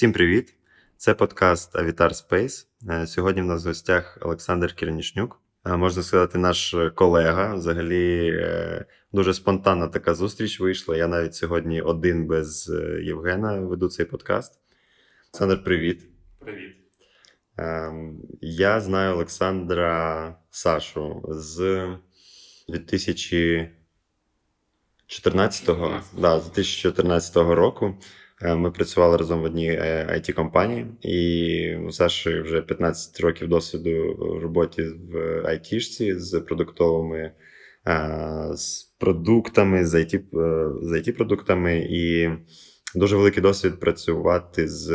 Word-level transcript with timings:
Всім 0.00 0.12
привіт! 0.12 0.54
Це 0.96 1.14
подкаст 1.14 1.76
Авітар 1.76 2.12
Space. 2.12 2.66
Е, 2.90 3.06
Сьогодні 3.06 3.42
в 3.42 3.44
нас 3.44 3.64
в 3.64 3.68
гостях 3.68 4.18
Олександр 4.20 4.74
Кірнішнюк. 4.74 5.40
Е, 5.66 5.76
Можна 5.76 6.02
сказати, 6.02 6.38
наш 6.38 6.74
колега. 6.94 7.54
Взагалі 7.54 8.30
е, 8.34 8.84
дуже 9.12 9.34
спонтанна 9.34 9.88
така 9.88 10.14
зустріч 10.14 10.60
вийшла. 10.60 10.96
Я 10.96 11.06
навіть 11.06 11.34
сьогодні 11.34 11.80
один 11.80 12.26
без 12.26 12.72
Євгена 13.02 13.60
веду 13.60 13.88
цей 13.88 14.06
подкаст. 14.06 14.60
Олександр, 15.34 15.64
привіт. 15.64 16.06
Привіт. 16.38 16.76
Я 18.40 18.80
знаю 18.80 19.14
Олександра 19.14 20.36
Сашу 20.50 21.22
з 21.28 21.86
2014 22.68 25.66
да, 26.18 26.40
з 26.40 26.44
2014 26.44 27.36
року. 27.36 27.98
Е, 28.42 28.54
Ми 28.54 28.70
працювали 28.70 29.16
разом 29.16 29.40
в 29.40 29.44
одній 29.44 29.70
it 30.10 30.32
компанії 30.32 30.86
і 31.02 31.76
у 31.76 31.92
Саші 31.92 32.40
вже 32.40 32.62
15 32.62 33.20
років 33.20 33.48
досвіду 33.48 34.16
в 34.18 34.42
роботі 34.42 34.82
в 34.82 35.42
айтішці 35.46 36.18
з 36.18 36.40
продуктовими 36.40 37.32
е, 37.88 38.50
з 38.54 38.82
продуктами, 38.82 39.86
з 39.86 39.94
IT, 39.94 40.16
е, 40.16 40.72
з 40.82 40.92
IT-продуктами, 40.92 41.86
і 41.90 42.30
дуже 42.94 43.16
великий 43.16 43.42
досвід 43.42 43.80
працювати 43.80 44.68
з 44.68 44.90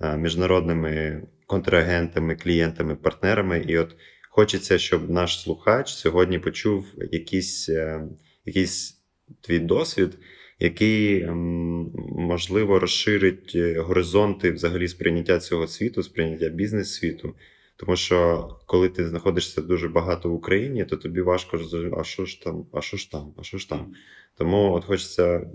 е, 0.00 0.16
міжнародними 0.16 1.22
контрагентами, 1.46 2.36
клієнтами, 2.36 2.96
партнерами. 2.96 3.64
І 3.68 3.78
от 3.78 3.96
хочеться, 4.30 4.78
щоб 4.78 5.10
наш 5.10 5.40
слухач 5.40 5.94
сьогодні 5.94 6.38
почув 6.38 6.86
якийсь, 7.12 7.68
е, 7.68 8.08
якийсь 8.44 9.02
твій 9.40 9.58
досвід, 9.58 10.18
який 10.58 11.22
ем, 11.22 11.90
можливо 12.12 12.78
розширить 12.78 13.52
е, 13.54 13.80
горизонти 13.80 14.50
взагалі 14.50 14.88
сприйняття 14.88 15.38
цього 15.38 15.66
світу, 15.66 16.02
сприйняття 16.02 16.48
бізнес-світу. 16.48 17.34
Тому 17.76 17.96
що 17.96 18.48
коли 18.66 18.88
ти 18.88 19.08
знаходишся 19.08 19.62
дуже 19.62 19.88
багато 19.88 20.30
в 20.30 20.34
Україні, 20.34 20.84
то 20.84 20.96
тобі 20.96 21.20
важко 21.20 21.56
розуміти, 21.56 21.96
а 22.00 22.04
що 22.04 22.24
ж 22.24 22.42
там, 22.42 22.66
а 22.72 22.80
що 22.80 22.96
ж 22.96 23.10
там, 23.10 23.34
а 23.38 23.42
що 23.42 23.58
ж 23.58 23.68
там. 23.68 23.94
Тому 24.38 24.72
от 24.72 24.84
хочеться 24.84 25.50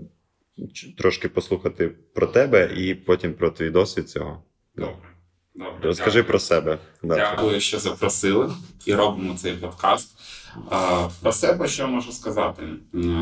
трошки 0.98 1.28
послухати 1.28 1.88
про 2.14 2.26
тебе 2.26 2.74
і 2.76 2.94
потім 2.94 3.34
про 3.34 3.50
твій 3.50 3.70
досвід 3.70 4.10
цього. 4.10 4.42
Добре. 4.76 5.08
Добре. 5.54 5.78
Розкажи 5.82 6.18
дякую. 6.18 6.24
про 6.24 6.38
себе. 6.38 6.78
Дякую, 7.02 7.60
що 7.60 7.78
запросили 7.78 8.52
і 8.86 8.94
робимо 8.94 9.34
цей 9.34 9.52
подкаст. 9.52 10.18
Про 11.22 11.32
себе 11.32 11.68
що 11.68 11.88
можу 11.88 12.12
сказати? 12.12 12.62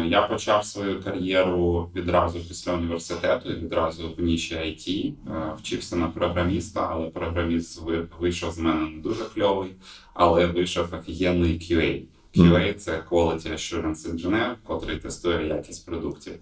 Я 0.06 0.22
почав 0.22 0.64
свою 0.64 1.02
кар'єру 1.02 1.90
відразу 1.96 2.38
після 2.38 2.72
університету, 2.72 3.48
відразу 3.48 4.14
в 4.18 4.22
ніші 4.22 4.54
IT. 4.54 5.12
Е, 5.28 5.54
Вчився 5.58 5.96
на 5.96 6.06
програміста, 6.06 6.88
але 6.92 7.06
програміст 7.06 7.82
вийшов 8.20 8.52
з 8.52 8.58
мене 8.58 8.90
не 8.90 9.02
дуже 9.02 9.24
кльовий, 9.24 9.70
але 10.14 10.46
вийшов 10.46 10.86
офігенний 10.94 11.58
QA. 11.58 12.02
QA– 12.36 12.74
це 12.74 13.04
Quality 13.10 13.52
Assurance 13.52 14.14
Engineer, 14.14 14.54
котрий 14.64 14.96
тестує 14.96 15.46
якість 15.46 15.86
продуктів. 15.86 16.32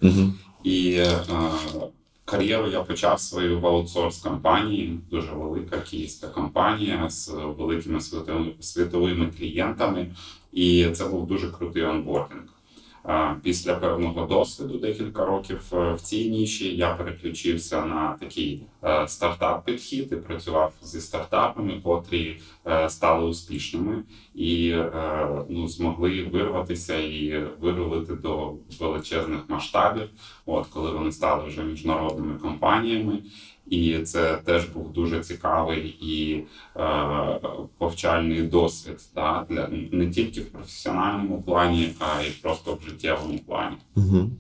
І 0.65 0.91
е, 0.93 1.11
кар'єру 2.31 2.71
я 2.71 2.83
почав 2.83 3.21
свою 3.21 3.61
в 3.61 3.67
аутсорс 3.67 4.19
компанії, 4.19 5.01
дуже 5.11 5.33
велика 5.33 5.79
київська 5.79 6.29
компанія 6.29 7.11
з 7.11 7.29
великими 7.29 8.01
світовими, 8.61 9.33
клієнтами. 9.39 10.07
І 10.53 10.91
це 10.91 11.09
був 11.09 11.27
дуже 11.27 11.51
крутий 11.51 11.83
онбординг. 11.83 12.58
Після 13.43 13.75
певного 13.75 14.27
досвіду, 14.27 14.79
декілька 14.79 15.25
років 15.25 15.63
е, 15.73 15.93
в 15.93 16.01
цій 16.01 16.31
ніші, 16.31 16.77
я 16.77 16.95
переключився 16.95 17.85
на 17.85 18.17
такий 18.21 18.63
е, 18.85 19.09
стартап-підхід 19.09 20.13
і 20.13 20.17
працював 20.17 20.73
зі 20.83 21.01
стартапами, 21.01 21.81
котрі 21.83 22.41
е, 22.67 22.91
стали 22.91 23.29
успішними 23.29 24.03
і 24.35 24.75
ну, 25.49 25.69
змогли 25.69 26.25
вирватися 26.33 26.99
і 26.99 27.45
вирулити 27.61 28.15
до 28.15 28.55
величезних 28.81 29.41
масштабів. 29.49 30.09
От 30.47 30.67
коли 30.67 30.91
вони 30.91 31.13
стали 31.13 31.49
вже 31.49 31.63
міжнародними 31.63 32.39
компаніями, 32.39 33.19
і 33.71 33.99
це 33.99 34.37
теж 34.37 34.65
був 34.65 34.93
дуже 34.93 35.21
цікавий 35.21 35.97
і 36.01 36.45
е, 36.77 37.41
повчальний 37.79 38.43
досвід 38.43 39.01
да, 39.15 39.47
для 39.51 39.69
не 39.93 40.11
тільки 40.11 40.41
в 40.41 40.51
професіональному 40.53 41.43
плані, 41.43 41.93
а 41.99 42.23
й 42.23 42.31
просто 42.31 42.75
в 42.75 42.89
життєвому 42.89 43.39
плані. 43.39 43.77
Угу. 43.97 44.31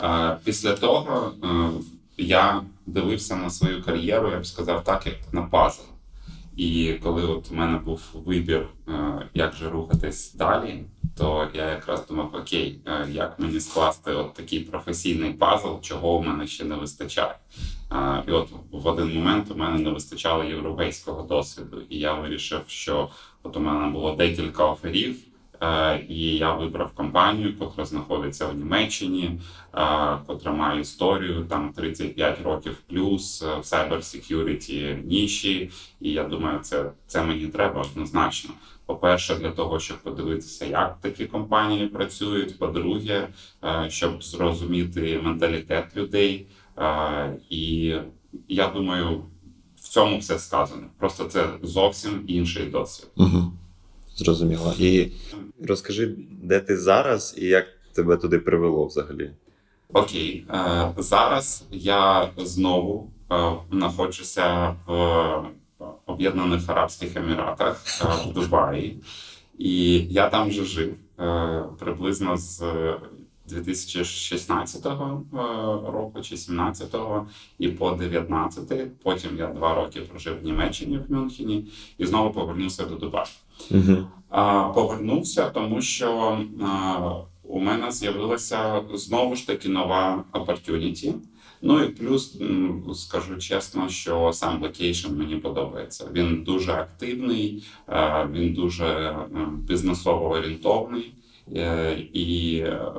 Е, 0.00 0.36
Після 0.44 0.74
того 0.74 1.32
е, 1.44 1.70
я 2.16 2.62
дивився 2.86 3.36
на 3.36 3.50
свою 3.50 3.82
кар'єру, 3.82 4.30
я 4.30 4.38
б 4.38 4.46
сказав 4.46 4.84
так, 4.84 5.06
як 5.06 5.16
на 5.32 5.42
пазл. 5.42 5.82
І 6.56 6.94
коли 7.02 7.22
от 7.22 7.50
у 7.52 7.54
мене 7.54 7.78
був 7.78 8.02
вибір, 8.14 8.68
е, 8.88 8.92
як 9.34 9.54
же 9.54 9.70
рухатись 9.70 10.34
далі, 10.34 10.84
то 11.16 11.48
я 11.54 11.70
якраз 11.70 12.06
думав: 12.06 12.30
окей, 12.34 12.80
е, 12.86 13.06
як 13.10 13.38
мені 13.38 13.60
скласти 13.60 14.12
от 14.12 14.34
такий 14.34 14.60
професійний 14.60 15.32
пазл, 15.32 15.68
чого 15.80 16.16
у 16.16 16.22
мене 16.22 16.46
ще 16.46 16.64
не 16.64 16.74
вистачає. 16.74 17.34
І 18.28 18.30
от 18.30 18.48
в 18.70 18.86
один 18.86 19.14
момент 19.14 19.50
у 19.50 19.54
мене 19.54 19.78
не 19.78 19.90
вистачало 19.90 20.44
європейського 20.44 21.22
досвіду, 21.22 21.82
і 21.88 21.98
я 21.98 22.14
вирішив, 22.14 22.60
що 22.66 23.08
от 23.42 23.56
у 23.56 23.60
мене 23.60 23.86
було 23.86 24.14
декілька 24.14 24.64
оферів. 24.64 25.16
Е, 25.62 26.04
І 26.08 26.36
я 26.36 26.54
вибрав 26.54 26.90
компанію, 26.92 27.54
яка 27.60 27.84
знаходиться 27.84 28.46
в 28.46 28.54
Німеччині, 28.54 29.40
е, 29.74 30.18
котра 30.26 30.52
має 30.52 30.80
історію 30.80 31.46
там 31.48 31.72
35 31.72 32.42
років 32.42 32.76
плюс 32.88 33.42
в 33.42 33.60
cyber 33.60 33.96
security 33.96 35.04
ніші. 35.04 35.70
І 36.00 36.10
я 36.10 36.24
думаю, 36.24 36.58
це, 36.58 36.90
це 37.06 37.22
мені 37.24 37.46
треба 37.46 37.80
однозначно. 37.80 38.50
По-перше, 38.92 39.34
для 39.34 39.50
того, 39.50 39.80
щоб 39.80 39.98
подивитися, 40.02 40.64
як 40.66 40.98
такі 41.00 41.26
компанії 41.26 41.86
працюють. 41.86 42.58
По-друге, 42.58 43.28
е, 43.64 43.86
щоб 43.88 44.24
зрозуміти 44.24 45.20
менталітет 45.22 45.96
людей. 45.96 46.46
Е, 46.78 47.36
І 47.50 47.94
я 48.48 48.68
думаю, 48.68 49.22
в 49.76 49.88
цьому 49.88 50.18
все 50.18 50.38
сказано. 50.38 50.82
Просто 50.98 51.24
це 51.24 51.48
зовсім 51.62 52.24
інший 52.26 52.66
досвід. 52.66 53.10
Угу. 53.16 53.52
Зрозуміло. 54.16 54.74
І 54.78 55.12
розкажи, 55.68 56.14
де 56.42 56.60
ти 56.60 56.76
зараз 56.76 57.34
і 57.38 57.46
як 57.46 57.66
тебе 57.92 58.16
туди 58.16 58.38
привело 58.38 58.86
взагалі? 58.86 59.30
Окей, 59.92 60.46
е, 60.50 60.92
зараз 60.96 61.64
я 61.70 62.28
знову 62.36 63.10
знаходжуся 63.70 64.76
в 64.86 65.44
Об'єднаних 66.06 66.68
Арабських 66.68 67.16
Еміратах 67.16 67.84
е, 68.02 68.30
в 68.30 68.32
Дубаї, 68.32 69.00
і 69.58 69.98
я 69.98 70.28
там 70.28 70.48
вже 70.48 70.64
жив 70.64 70.94
е, 71.20 71.64
приблизно 71.78 72.36
з 72.36 72.62
2016 73.48 74.86
е, 74.86 74.90
року 75.92 76.20
чи 76.22 76.34
17-го 76.34 77.26
і 77.58 77.68
по 77.68 77.90
19 77.90 78.98
Потім 79.02 79.30
я 79.38 79.46
два 79.46 79.74
роки 79.74 80.00
прожив 80.00 80.40
в 80.40 80.44
Німеччині 80.44 80.98
в 80.98 81.12
Мюнхені 81.12 81.68
і 81.98 82.06
знову 82.06 82.30
повернувся 82.30 82.84
до 82.84 82.94
Дубаю. 82.94 83.26
Угу. 83.70 84.06
Повернувся, 84.74 85.50
тому 85.50 85.82
що 85.82 86.38
у 87.42 87.60
мене 87.60 87.92
з'явилася 87.92 88.82
знову 88.94 89.36
ж 89.36 89.46
таки 89.46 89.68
нова 89.68 90.24
opportunity. 90.32 91.14
Ну 91.62 91.84
і 91.84 91.88
плюс 91.88 92.38
скажу 92.94 93.36
чесно, 93.38 93.88
що 93.88 94.32
сам 94.32 94.62
локейшн 94.62 95.14
мені 95.16 95.36
подобається. 95.36 96.06
Він 96.12 96.42
дуже 96.42 96.72
активний, 96.72 97.64
е, 97.88 98.28
він 98.32 98.54
дуже 98.54 99.16
бізнесово 99.58 100.28
орієнтований, 100.30 101.14
е, 101.56 101.98
і 102.12 102.56
е, 102.56 102.90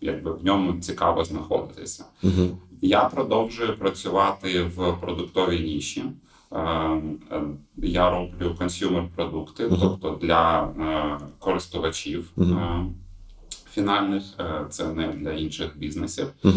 якби 0.00 0.32
в 0.32 0.44
ньому 0.44 0.80
цікаво 0.80 1.24
знаходитися. 1.24 2.04
Угу. 2.22 2.58
Я 2.82 3.04
продовжую 3.04 3.78
працювати 3.78 4.62
в 4.62 4.92
продуктовій 5.00 5.60
ніші. 5.60 6.04
Я 7.76 8.10
роблю 8.10 8.54
консюмер 8.58 9.04
продукти, 9.16 9.66
Мгм. 9.66 9.78
тобто 9.80 10.18
для 10.26 10.70
користувачів 11.38 12.30
е, 12.38 12.84
фінальних, 13.72 14.22
це 14.70 14.92
не 14.92 15.08
для 15.08 15.32
інших 15.32 15.78
бізнесів. 15.78 16.26
Е, 16.44 16.48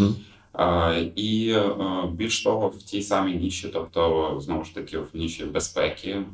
І 1.15 1.53
е, 1.55 1.75
більш 2.13 2.43
того, 2.43 2.67
в 2.67 2.77
тій 2.77 3.01
самій 3.01 3.35
ніші, 3.35 3.69
тобто 3.73 4.39
знову 4.41 4.63
ж 4.63 4.75
таки 4.75 4.97
в 4.97 5.09
ніші 5.13 5.45
безпеки, 5.45 6.09
е, 6.09 6.25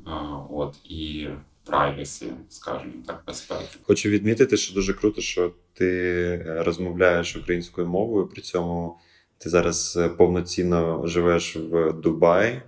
от 0.50 0.76
і 0.90 1.28
privacy, 1.70 2.26
скажімо 2.50 2.94
так, 3.08 3.24
безпеки. 3.28 3.78
Хочу 3.84 4.10
відмітити, 4.10 4.58
що 4.58 4.74
дуже 4.74 4.94
круто, 4.94 5.22
що 5.22 5.52
ти 5.74 5.88
е, 6.48 6.64
розмовляєш 6.64 7.36
українською 7.36 7.88
мовою. 7.88 8.28
При 8.28 8.42
цьому 8.42 8.98
ти 9.38 9.50
зараз 9.50 9.98
е, 10.02 10.10
повноцінно 10.10 11.08
живеш 11.08 11.56
в 11.56 11.94
Дубаї 11.94 12.52
е, 12.52 12.62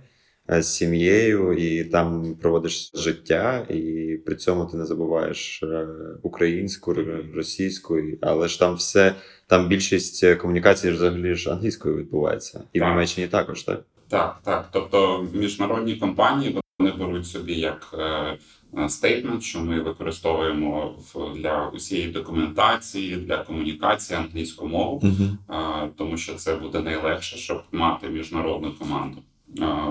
з 0.48 0.62
сім'єю 0.62 1.52
і 1.52 1.84
там 1.84 2.34
проводиш 2.42 2.90
життя, 2.94 3.66
і 3.70 4.16
при 4.26 4.34
цьому 4.36 4.66
ти 4.66 4.76
не 4.76 4.86
забуваєш 4.86 5.62
е, 5.62 5.88
українську, 6.22 6.96
російську, 7.34 7.98
але 8.20 8.48
ж 8.48 8.58
там 8.58 8.74
все, 8.74 9.14
там 9.46 9.68
більшість 9.68 10.24
е, 10.24 10.36
комунікацій 10.36 10.90
взагалі 10.90 11.34
ж 11.34 11.50
англійською 11.50 11.96
відбувається. 11.96 12.64
І 12.72 12.80
в 12.80 12.84
Німеччині 12.84 13.26
також, 13.26 13.62
так? 13.62 13.84
Так, 14.08 14.40
так. 14.44 14.68
Тобто 14.72 15.26
міжнародні 15.34 15.96
компанії 15.96 16.60
вони 16.78 16.92
беруть 16.92 17.26
собі 17.26 17.54
як 17.54 17.94
е, 17.98 18.88
стейтмент, 18.88 19.42
що 19.42 19.60
ми 19.60 19.80
використовуємо 19.80 20.98
для 21.36 21.70
усієї 21.74 22.08
документації, 22.08 23.16
для 23.16 23.38
комунікації 23.38 24.18
англійську 24.18 24.68
мову. 24.68 25.02
Е, 25.50 25.88
тому 25.96 26.16
що 26.16 26.34
це 26.34 26.56
буде 26.56 26.80
найлегше, 26.80 27.36
щоб 27.36 27.62
мати 27.72 28.08
міжнародну 28.08 28.72
команду. 28.72 29.18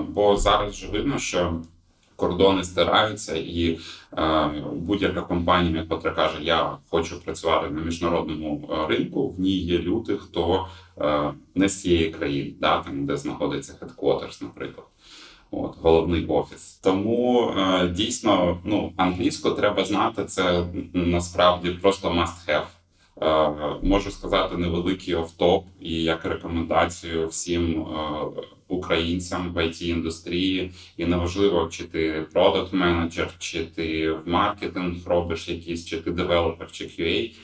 Бо 0.08 0.36
зараз 0.36 0.72
вже 0.72 0.86
видно, 0.86 1.18
що 1.18 1.62
кордони 2.22 2.64
стираються, 2.64 3.36
і 3.36 3.78
е, 4.18 4.50
будь-яка 4.72 5.20
компанія, 5.20 5.86
яка 5.90 6.10
каже, 6.10 6.38
я 6.40 6.76
хочу 6.90 7.24
працювати 7.24 7.70
на 7.70 7.80
міжнародному 7.80 8.70
е, 8.70 8.86
ринку, 8.86 9.28
в 9.28 9.40
ній 9.40 9.56
є 9.56 9.78
люди, 9.78 10.16
хто 10.16 10.66
е, 11.00 11.32
не 11.54 11.68
з 11.68 11.82
цієї 11.82 12.10
країни, 12.10 12.54
да, 12.60 12.78
там, 12.78 13.06
де 13.06 13.16
знаходиться 13.16 13.78
headquarters, 13.80 14.42
наприклад. 14.42 14.86
От, 15.50 15.74
головний 15.82 16.26
офіс. 16.26 16.74
Тому 16.82 17.50
е, 17.50 17.88
дійсно 17.88 18.58
ну, 18.64 18.92
англійську 18.96 19.50
треба 19.50 19.84
знати, 19.84 20.24
це 20.24 20.64
насправді 20.92 21.70
просто 21.70 22.08
must 22.08 22.48
have. 22.48 22.64
Е, 23.22 23.78
можу 23.82 24.10
сказати 24.10 24.56
невеликий 24.56 25.14
офтоп 25.14 25.64
і 25.80 26.02
як 26.02 26.24
рекомендацію 26.24 27.28
всім 27.28 27.80
е, 27.80 27.84
українцям 28.72 29.52
в 29.52 29.56
IT 29.56 29.82
індустрії. 29.82 30.70
І 30.96 31.06
неважливо, 31.06 31.68
чи 31.72 31.84
ти 31.84 32.26
продакт 32.32 32.72
менеджер, 32.72 33.34
чи 33.38 33.64
ти 33.64 34.12
в 34.12 34.28
маркетинг 34.28 34.96
робиш 35.06 35.48
якийсь, 35.48 35.86
чи 35.86 35.96
ти 35.96 36.10
девелопер, 36.10 36.72
чи 36.72 36.84
QA. 36.84 37.34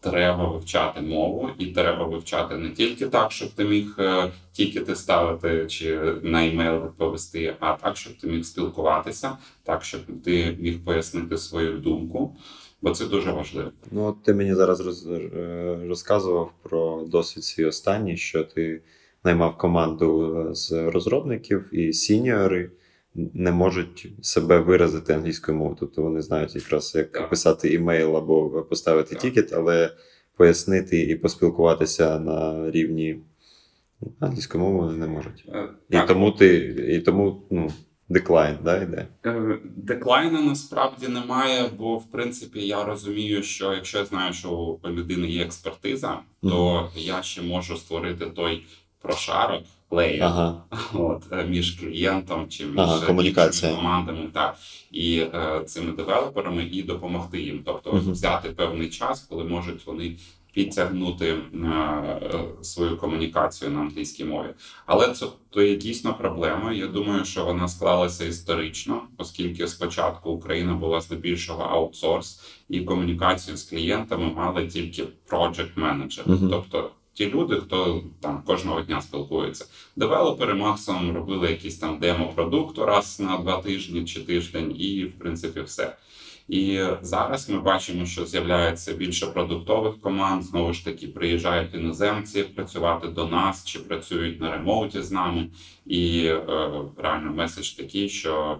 Треба 0.00 0.48
вивчати 0.48 1.00
мову, 1.00 1.50
і 1.58 1.66
треба 1.66 2.04
вивчати 2.04 2.56
не 2.56 2.70
тільки 2.70 3.06
так, 3.06 3.32
щоб 3.32 3.50
ти 3.50 3.64
міг 3.64 3.94
е, 3.98 4.30
тікети 4.52 4.96
ставити 4.96 5.66
чи 5.66 6.00
на 6.22 6.46
емейл 6.46 6.84
відповісти, 6.84 7.56
а 7.60 7.72
так, 7.72 7.96
щоб 7.96 8.16
ти 8.16 8.26
міг 8.26 8.44
спілкуватися, 8.44 9.38
так, 9.64 9.84
щоб 9.84 10.00
ти 10.24 10.56
міг 10.60 10.84
пояснити 10.84 11.38
свою 11.38 11.78
думку, 11.78 12.36
бо 12.82 12.90
це 12.90 13.06
дуже 13.06 13.30
важливо. 13.30 13.70
Ну, 13.90 14.04
от 14.04 14.22
ти 14.22 14.34
мені 14.34 14.54
зараз 14.54 14.80
роз, 14.80 15.06
е, 15.06 15.78
розказував 15.88 16.52
про 16.62 17.04
досвід 17.06 17.44
свій 17.44 17.64
останній, 17.64 18.16
що 18.16 18.44
ти 18.44 18.82
наймав 19.26 19.58
команду 19.58 20.36
е, 20.50 20.54
з 20.54 20.72
розробників, 20.72 21.68
і 21.74 21.92
сіньори 21.92 22.70
не 23.14 23.52
можуть 23.52 24.08
себе 24.22 24.58
виразити 24.58 25.12
англійською 25.12 25.58
мовою. 25.58 25.76
Тобто 25.80 26.02
вони 26.02 26.22
знають 26.22 26.54
якраз, 26.54 26.94
як 26.94 27.12
Так. 27.12 27.30
писати 27.30 27.72
імейл 27.72 28.16
або 28.16 28.62
поставити 28.62 29.10
Так. 29.10 29.18
тікет, 29.18 29.52
але 29.52 29.90
пояснити 30.36 31.00
і 31.00 31.16
поспілкуватися 31.16 32.18
на 32.18 32.70
рівні 32.70 33.18
англійської 34.20 34.64
мови 34.64 34.78
вони 34.78 34.98
не 34.98 35.06
можуть. 35.06 35.44
Е, 35.48 35.68
І 35.90 35.98
тому 36.08 36.32
ти, 36.32 36.56
і 36.88 37.00
тому 37.00 37.42
ну, 37.50 37.70
деклайн, 38.08 38.56
да, 38.64 38.82
йде. 38.82 39.06
Е, 39.26 39.58
Деклайна 39.76 40.40
насправді 40.40 41.08
немає, 41.08 41.70
бо 41.78 41.96
в 41.96 42.10
принципі 42.10 42.66
я 42.66 42.84
розумію, 42.84 43.42
що 43.42 43.74
якщо 43.74 43.98
я 43.98 44.04
знаю, 44.04 44.32
що 44.32 44.50
у 44.50 44.88
людини 44.88 45.28
є 45.28 45.42
експертиза, 45.44 46.18
то 46.42 46.88
я 46.96 47.22
ще 47.22 47.42
можу 47.42 47.76
створити 47.76 48.26
той 48.26 48.64
прошарок 49.06 49.62
леєр 49.90 50.22
Ага. 50.24 50.62
от, 50.94 51.22
е, 51.32 51.44
між 51.44 51.70
клієнтом 51.70 52.48
чи 52.48 52.66
між 52.66 52.78
Ага, 52.78 53.02
е, 53.02 53.06
комунікація. 53.06 53.74
командами, 53.74 54.28
так 54.32 54.56
і 54.90 55.18
е, 55.18 55.62
цими 55.66 55.92
девелоперами, 55.92 56.64
і 56.72 56.82
допомогти 56.82 57.42
їм. 57.42 57.62
Тобто 57.66 57.92
Мгм. 57.92 58.12
взяти 58.12 58.48
певний 58.50 58.90
час, 58.90 59.20
коли 59.30 59.44
можуть 59.44 59.86
вони 59.86 60.16
підтягнути 60.52 61.36
е, 61.54 62.44
свою 62.62 62.96
комунікацію 62.96 63.70
на 63.70 63.80
англійській 63.80 64.24
мові. 64.24 64.48
Але 64.86 65.08
це 65.12 65.26
то 65.50 65.62
є 65.62 65.76
дійсно 65.76 66.14
проблемою. 66.14 66.78
Я 66.78 66.86
думаю, 66.86 67.24
що 67.24 67.44
вона 67.44 67.68
склалася 67.68 68.24
історично, 68.24 69.02
оскільки 69.18 69.68
спочатку 69.68 70.30
Україна 70.30 70.74
була 70.74 71.00
здебільшого 71.00 71.62
аутсорс, 71.62 72.40
і 72.68 72.80
комунікацію 72.80 73.56
з 73.56 73.62
клієнтами 73.62 74.32
мали 74.36 74.66
тільки 74.66 75.04
project 75.30 75.70
менеджери 75.76 76.32
Мгм. 76.32 76.48
тобто. 76.50 76.90
Ті 77.16 77.30
люди, 77.30 77.56
хто 77.56 78.02
там 78.20 78.42
кожного 78.46 78.80
дня 78.80 79.02
спілкується, 79.02 79.66
девелопери 79.96 80.54
максимум 80.54 81.14
робили 81.14 81.50
якісь 81.50 81.78
там 81.78 81.98
демо 81.98 82.32
продукту 82.34 82.86
раз 82.86 83.20
на 83.20 83.38
два 83.38 83.62
тижні 83.62 84.04
чи 84.04 84.20
тиждень, 84.20 84.76
і 84.78 85.04
в 85.04 85.18
принципі 85.18 85.60
все. 85.60 85.96
І 86.48 86.82
зараз 87.02 87.48
ми 87.50 87.60
бачимо, 87.60 88.06
що 88.06 88.26
з'являється 88.26 88.92
більше 88.92 89.26
продуктових 89.26 90.00
команд. 90.00 90.42
Знову 90.42 90.72
ж 90.72 90.84
таки, 90.84 91.08
приїжджають 91.08 91.74
іноземці 91.74 92.42
працювати 92.42 93.08
до 93.08 93.26
нас 93.26 93.64
чи 93.64 93.78
працюють 93.78 94.40
на 94.40 94.52
remote 94.52 94.95
і 94.95 95.02
з 95.02 95.10
нами. 95.10 95.48
І 95.86 96.24
е, 96.26 96.70
реально 96.96 97.32
меседж 97.32 97.70
такий, 97.70 98.08
що 98.08 98.58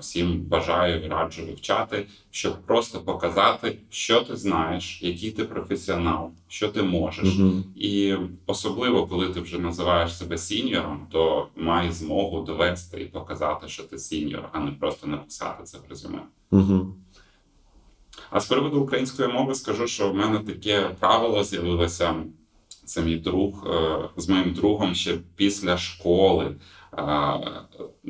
всім 0.00 0.40
бажаю 0.40 1.04
і 1.04 1.08
раджу 1.08 1.46
вивчати, 1.46 2.06
щоб 2.30 2.62
просто 2.62 3.00
показати, 3.00 3.78
що 3.90 4.20
ти 4.20 4.36
знаєш, 4.36 5.02
який 5.02 5.30
ти 5.30 5.44
професіонал, 5.44 6.30
що 6.48 6.68
ти 6.68 6.82
можеш. 6.82 7.38
Мгм. 7.38 7.64
І 7.76 8.14
особливо, 8.46 9.06
коли 9.06 9.28
ти 9.28 9.40
вже 9.40 9.58
називаєш 9.58 10.16
себе 10.16 10.38
сіньором, 10.38 11.06
то 11.10 11.48
май 11.56 11.90
змогу 11.90 12.40
довести 12.40 13.00
і 13.00 13.04
показати, 13.04 13.68
що 13.68 13.82
ти 13.82 13.98
сіньор, 13.98 14.48
а 14.52 14.60
не 14.60 14.70
просто 14.70 15.06
написати 15.06 15.64
це 15.64 15.78
в 15.78 15.90
резюме. 15.90 16.22
Мгм. 16.50 16.94
А 18.30 18.40
з 18.40 18.46
приводу 18.46 18.80
української 18.80 19.28
мови 19.28 19.54
скажу, 19.54 19.86
що 19.86 20.10
в 20.10 20.14
мене 20.14 20.38
таке 20.38 20.90
правило 21.00 21.44
з'явилося. 21.44 22.14
Це 22.84 23.02
мій 23.02 23.16
друг 23.16 23.66
е, 23.66 24.08
з 24.16 24.28
моїм 24.28 24.52
другом 24.52 24.94
ще 24.94 25.18
після 25.36 25.78
школи. 25.78 26.56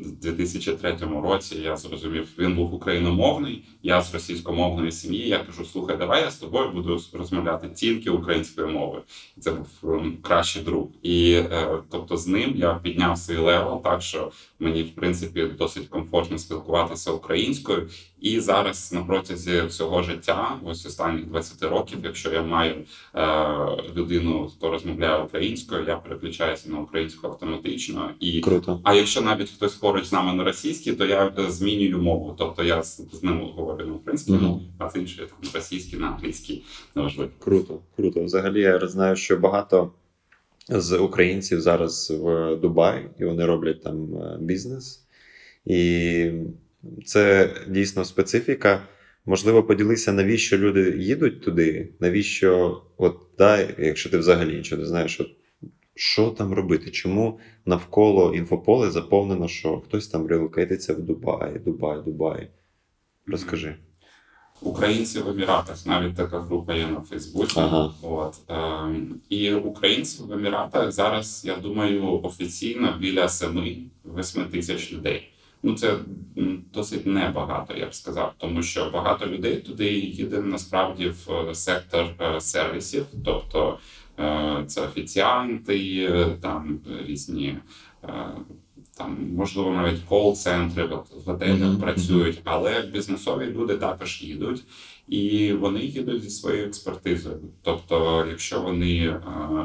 У 0.04 0.22
2003 0.22 0.96
році 1.22 1.56
я 1.64 1.76
зрозумів, 1.76 2.28
він 2.38 2.56
був 2.56 2.74
україномовний, 2.74 3.64
я 3.82 4.02
з 4.02 4.14
російськомовної 4.14 4.92
сім'ї. 4.92 5.28
Я 5.28 5.38
кажу: 5.38 5.64
слухай, 5.64 5.96
давай 5.96 6.22
я 6.22 6.30
з 6.30 6.36
тобою 6.36 6.70
буду 6.70 7.00
розмовляти 7.12 7.68
тільки 7.68 8.10
українською 8.10 8.68
мовою. 8.68 9.02
Це 9.40 9.52
був 9.52 9.68
ем, 9.84 10.18
кращий 10.22 10.62
друг. 10.62 10.88
І 11.02 11.32
е, 11.32 11.78
тобто 11.90 12.16
з 12.16 12.26
ним 12.26 12.52
я 12.56 12.74
підняв 12.74 13.18
свій 13.18 13.36
левел, 13.36 13.82
так 13.82 14.02
що 14.02 14.32
мені 14.58 14.82
в 14.82 14.94
принципі 14.94 15.46
досить 15.58 15.88
комфортно 15.88 16.38
спілкуватися 16.38 17.10
українською. 17.12 17.88
І 18.20 18.40
зараз 18.40 18.92
на 18.92 19.02
протязі 19.02 19.62
всього 19.62 20.02
життя, 20.02 20.56
ось 20.64 20.86
останніх 20.86 21.26
20 21.26 21.62
років, 21.62 21.98
якщо 22.04 22.30
я 22.30 22.42
маю 22.42 22.74
е, 23.14 23.46
людину, 23.96 24.50
хто 24.56 24.70
розмовляє 24.70 25.22
українською, 25.22 25.84
я 25.88 25.96
переключаюся 25.96 26.70
на 26.70 26.80
українську 26.80 27.26
автоматично. 27.26 28.10
І 28.20 28.40
Круто. 28.40 28.80
а 28.84 28.94
якщо 28.94 29.20
навіть 29.20 29.50
хтось 29.50 29.74
поруч 29.92 30.06
з 30.06 30.12
нами 30.12 30.34
на 30.34 30.44
російській, 30.44 30.92
то 30.92 31.06
я 31.06 31.26
е, 31.26 31.50
змінюю 31.50 31.98
мову. 31.98 32.34
Тобто 32.38 32.64
я 32.64 32.82
з, 32.82 33.02
з 33.12 33.22
ним 33.22 33.40
говорю 33.40 33.86
на 33.86 33.92
українській 33.92 34.32
мові, 34.32 34.62
а 34.78 34.90
з 34.90 34.96
іншою 34.96 35.28
там 35.28 35.50
російській 35.54 35.96
на 35.96 36.06
англійській. 36.06 36.64
Неважливо. 36.94 37.30
Круто, 37.38 37.80
круто. 37.96 38.24
Взагалі 38.24 38.60
я 38.60 38.86
знаю, 38.86 39.16
що 39.16 39.36
багато 39.36 39.92
з 40.68 40.98
українців 40.98 41.60
зараз 41.60 42.10
в 42.10 42.56
Дубаї, 42.56 43.06
і 43.18 43.24
вони 43.24 43.46
роблять 43.46 43.82
там 43.82 44.14
е, 44.14 44.38
бізнес. 44.40 45.06
І 45.66 46.30
це 47.04 47.54
дійсно 47.68 48.04
специфіка. 48.04 48.82
Можливо, 49.26 49.62
поділися, 49.62 50.12
навіщо 50.12 50.58
люди 50.58 50.96
їдуть 50.98 51.42
туди, 51.42 51.88
навіщо, 52.00 52.82
от 52.96 53.16
да, 53.38 53.68
якщо 53.78 54.10
ти 54.10 54.18
взагалі 54.18 54.56
нічого 54.56 54.82
не 54.82 54.88
знаєш, 54.88 55.20
от, 55.20 55.28
що 56.00 56.30
там 56.30 56.52
робити? 56.52 56.90
Чому 56.90 57.38
навколо 57.64 58.34
інфополе 58.34 58.90
заповнено, 58.90 59.48
що 59.48 59.80
хтось 59.80 60.08
там 60.08 60.26
релокейтиться 60.26 60.94
в 60.94 61.00
Дубаї, 61.00 61.58
Дубай, 61.58 62.02
Дубай. 62.04 62.50
Розкажи. 63.26 63.76
Українці 64.62 65.20
в 65.20 65.28
Еміратах, 65.28 65.86
навіть 65.86 66.16
така 66.16 66.40
група 66.40 66.74
є 66.74 66.86
на 66.86 67.00
Фейсбуці. 67.00 67.60
Ага. 67.60 67.92
От 68.02 68.34
е, 68.50 68.94
і 69.28 69.54
українців 69.54 70.26
в 70.26 70.32
Еміратах 70.32 70.92
зараз, 70.92 71.42
я 71.44 71.56
думаю, 71.56 72.20
офіційно 72.22 72.96
біля 73.00 73.26
7-8 73.26 73.88
тисяч 74.50 74.92
людей. 74.92 75.30
Ну 75.62 75.74
це 75.74 75.98
досить 76.74 77.06
небагато, 77.06 77.74
я 77.76 77.86
б 77.86 77.94
сказав, 77.94 78.34
тому 78.38 78.62
що 78.62 78.90
багато 78.90 79.26
людей 79.26 79.56
туди 79.56 79.92
їде 79.92 80.38
насправді 80.38 81.08
в 81.08 81.32
е, 81.32 81.54
сектор 81.54 82.06
е, 82.20 82.40
сервісів, 82.40 83.06
тобто 83.24 83.78
це 84.66 84.80
офіціанти, 84.82 86.06
е, 86.10 86.36
там 86.42 86.80
різні. 87.06 87.56
е, 88.04 88.08
Там 88.98 89.16
можливо 89.36 89.70
навіть 89.70 90.00
кол-центри 90.08 90.84
в 90.84 91.04
готелях 91.26 91.58
Мгм, 91.60 91.76
працюють, 91.80 92.40
але 92.44 92.82
бізнесові 92.82 93.46
люди 93.46 93.76
також 93.76 94.22
їдуть, 94.22 94.62
і 95.08 95.52
вони 95.52 95.80
їдуть 95.80 96.22
зі 96.22 96.30
своєю 96.30 96.66
експертизою. 96.66 97.36
Тобто, 97.62 98.26
якщо 98.28 98.60
вони 98.60 98.96
е, 99.06 99.20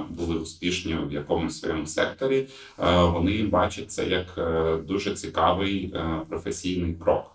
були 0.09 0.35
успішні 0.35 0.95
в 1.09 1.11
якомусь 1.13 1.59
своєму 1.59 1.85
секторі, 1.85 2.47
е, 2.79 3.03
вони 3.03 3.43
бачать 3.43 3.91
це 3.91 4.07
як 4.07 4.25
е, 4.37 4.77
дуже 4.87 5.13
цікавий 5.15 5.91
е, 5.95 6.21
професійний 6.29 6.93
крок. 6.93 7.34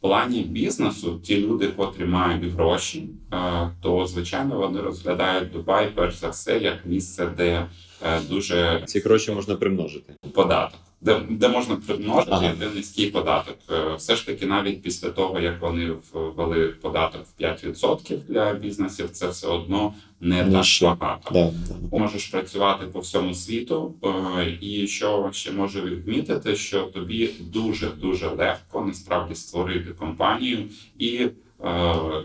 Плані 0.00 0.42
бізнесу, 0.42 1.20
ті 1.24 1.40
люди, 1.40 1.68
котрі 1.68 2.04
мають 2.04 2.44
гроші, 2.52 3.08
е, 3.32 3.70
то 3.82 4.06
звичайно 4.06 4.58
вони 4.58 4.80
розглядають 4.80 5.52
Дубай 5.52 5.90
перш 5.94 6.14
за 6.16 6.28
все 6.28 6.58
як 6.58 6.86
місце, 6.86 7.26
де 7.36 7.66
е, 8.02 8.20
дуже 8.30 8.82
Ці 8.86 9.00
гроші 9.00 9.32
можна 9.32 9.54
примножити. 9.56 10.14
податок. 10.34 10.80
Де, 11.00 11.20
де 11.30 11.48
можна 11.48 11.76
примножити 11.76 12.32
Ага. 12.32 12.52
де 12.58 12.68
низький 12.74 13.10
податок. 13.10 13.56
Е, 13.70 13.94
Все 13.94 14.16
ж 14.16 14.26
таки, 14.26 14.46
навіть 14.46 14.82
після 14.82 15.10
того, 15.10 15.40
як 15.40 15.62
вони 15.62 15.92
ввели 16.12 16.68
податок 16.68 17.20
в 17.26 17.42
5% 17.42 18.18
для 18.28 18.54
бізнесів, 18.54 19.10
це 19.10 19.28
все 19.28 19.46
одно 19.48 19.94
не 20.20 20.44
так 20.44 20.98
багато. 20.98 21.30
Да, 21.32 21.50
да. 21.90 21.98
Можеш 21.98 22.26
працювати 22.26 22.86
по 22.86 23.00
всьому 23.00 23.34
світу, 23.34 23.94
е, 24.04 24.56
і 24.60 24.86
що 24.86 25.30
ще 25.32 25.52
можу 25.52 25.80
відмітити, 25.82 26.56
що 26.56 26.82
тобі 26.82 27.30
дуже 27.40 27.86
дуже 27.88 28.28
легко 28.28 28.84
насправді 28.86 29.34
створити 29.34 29.90
компанію 29.92 30.58
і 30.98 31.16
е, 31.16 31.30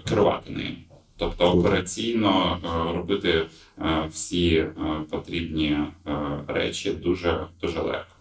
керувати 0.09 0.51
нею. 0.51 0.75
Тобто 1.17 1.51
операційно 1.51 2.57
е, 2.63 2.93
робити 2.97 3.45
всі 4.09 4.65
потрібні 5.09 5.77
речі 6.47 6.91
дуже 6.91 7.47
дуже 7.61 7.79
легко 7.81 8.12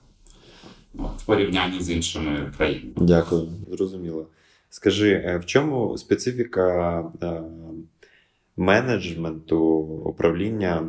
в 0.94 1.26
порівнянні 1.26 1.80
з 1.80 1.90
іншими 1.90 2.52
країнами. 2.56 2.92
Дякую, 2.96 3.48
зрозуміло. 3.70 4.26
Скажи, 4.70 5.10
е, 5.10 5.38
в 5.38 5.46
чому 5.46 5.98
специфіка 5.98 6.98
е, 7.22 7.42
менеджменту 8.56 9.58
управління 10.04 10.88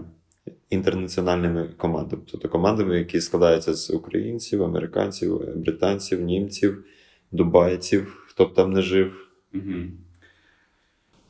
інтернаціональними 0.69 1.69
командами? 1.77 2.22
Тобто 2.31 2.50
командами, 2.50 2.98
які 2.98 3.22
складаються 3.22 3.74
з 3.74 3.89
українців, 3.89 4.63
американців, 4.63 5.41
британців, 5.55 6.22
німців, 6.22 6.86
дубайців, 7.31 8.25
хто 8.27 8.45
б 8.45 8.53
там 8.53 8.74
не 8.74 8.81
жив. 8.81 9.27
Угу. 9.53 9.79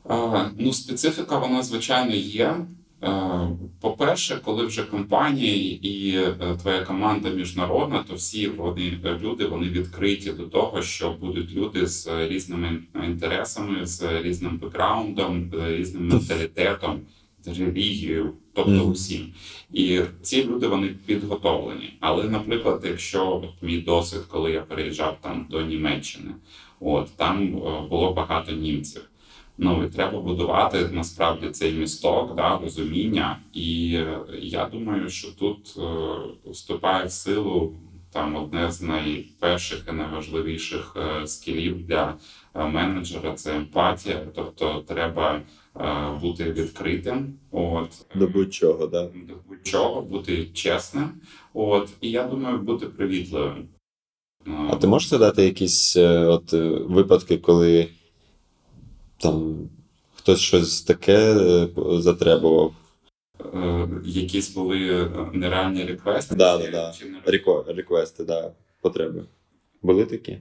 А, 0.08 0.48
ну, 0.58 0.72
специфіка, 0.72 1.38
вона, 1.38 1.62
звичайно, 1.62 2.14
є. 2.14 2.56
Е, 3.04 3.48
По-перше, 3.80 4.40
коли 4.44 4.66
вже 4.66 4.82
компанія 4.82 5.78
і 5.82 6.16
е, 6.16 6.56
твоя 6.62 6.84
команда 6.84 7.28
міжнародна, 7.28 8.04
то 8.08 8.14
всі 8.14 8.48
вони 8.48 8.98
е, 9.04 9.18
люди 9.22 9.46
вони 9.46 9.68
відкриті 9.68 10.32
до 10.36 10.46
того, 10.46 10.82
що 10.82 11.10
будуть 11.20 11.52
люди 11.52 11.86
з 11.86 12.28
різними 12.28 12.82
інтересами, 13.04 13.86
з 13.86 14.22
різним 14.22 14.58
бекграундом, 14.58 15.50
різним 15.66 16.08
менталітетом, 16.08 17.00
релігією, 17.46 18.32
тобто 18.54 18.84
усім. 18.84 19.32
І 19.72 20.00
ці 20.22 20.44
люди 20.44 20.66
вони 20.66 20.88
підготовлені. 21.06 21.96
Але, 22.00 22.28
наприклад, 22.28 22.82
якщо 22.84 23.42
от 23.44 23.62
мій 23.62 23.78
досвід, 23.78 24.20
коли 24.28 24.52
я 24.52 24.60
переїжджав 24.60 25.18
там 25.20 25.46
до 25.50 25.62
Німеччини, 25.62 26.30
от 26.80 27.08
там 27.16 27.48
було 27.90 28.12
багато 28.12 28.52
німців. 28.52 29.02
Ну 29.58 29.84
і 29.84 29.88
треба 29.88 30.20
будувати 30.20 30.88
насправді 30.92 31.50
цей 31.50 31.72
місток, 31.72 32.36
да, 32.36 32.58
розуміння. 32.58 33.38
І 33.52 33.94
е, 33.94 34.18
я 34.40 34.66
думаю, 34.66 35.08
що 35.08 35.32
тут 35.32 35.74
е, 35.78 36.50
вступає 36.50 37.06
в 37.06 37.10
силу 37.10 37.74
там 38.12 38.36
одне 38.36 38.70
з 38.70 38.82
найперших 38.82 39.84
і 39.88 39.92
найважливіших 39.92 40.96
е, 40.96 41.26
скілів 41.26 41.86
для 41.86 42.14
менеджера 42.54 43.32
це 43.34 43.56
емпатія. 43.56 44.26
Тобто 44.34 44.84
треба 44.88 45.42
е, 45.80 46.10
бути 46.22 46.52
відкритим. 46.52 47.34
От 47.50 48.06
До 48.14 48.28
будь-чого, 48.28 48.86
да? 48.86 49.02
до 49.02 49.34
будь-чого, 49.48 50.02
бути 50.02 50.46
чесним. 50.52 51.10
От, 51.54 51.88
і 52.00 52.10
я 52.10 52.24
думаю, 52.24 52.58
бути 52.58 52.86
привітливим. 52.86 53.68
А 54.70 54.76
ти 54.76 54.86
можеш 54.86 55.08
згадати 55.08 55.44
якісь 55.44 55.96
от, 55.96 56.52
випадки, 56.88 57.38
коли 57.38 57.88
там 59.18 59.56
хтось 60.16 60.40
щось 60.40 60.82
таке 60.82 61.16
е, 61.34 61.68
затребував? 61.98 62.74
е, 63.54 63.88
якісь 64.04 64.54
були 64.54 65.00
е, 65.02 65.10
нереальні 65.32 65.84
реквести? 65.84 66.34
Да, 66.34 66.58
чи- 66.58 66.64
да, 66.64 66.70
да. 66.70 66.92
чи 66.98 67.04
Реко, 67.24 67.64
реквести, 67.68 68.24
да, 68.24 68.52
потреби. 68.80 69.24
Були 69.82 70.04
такі? 70.04 70.38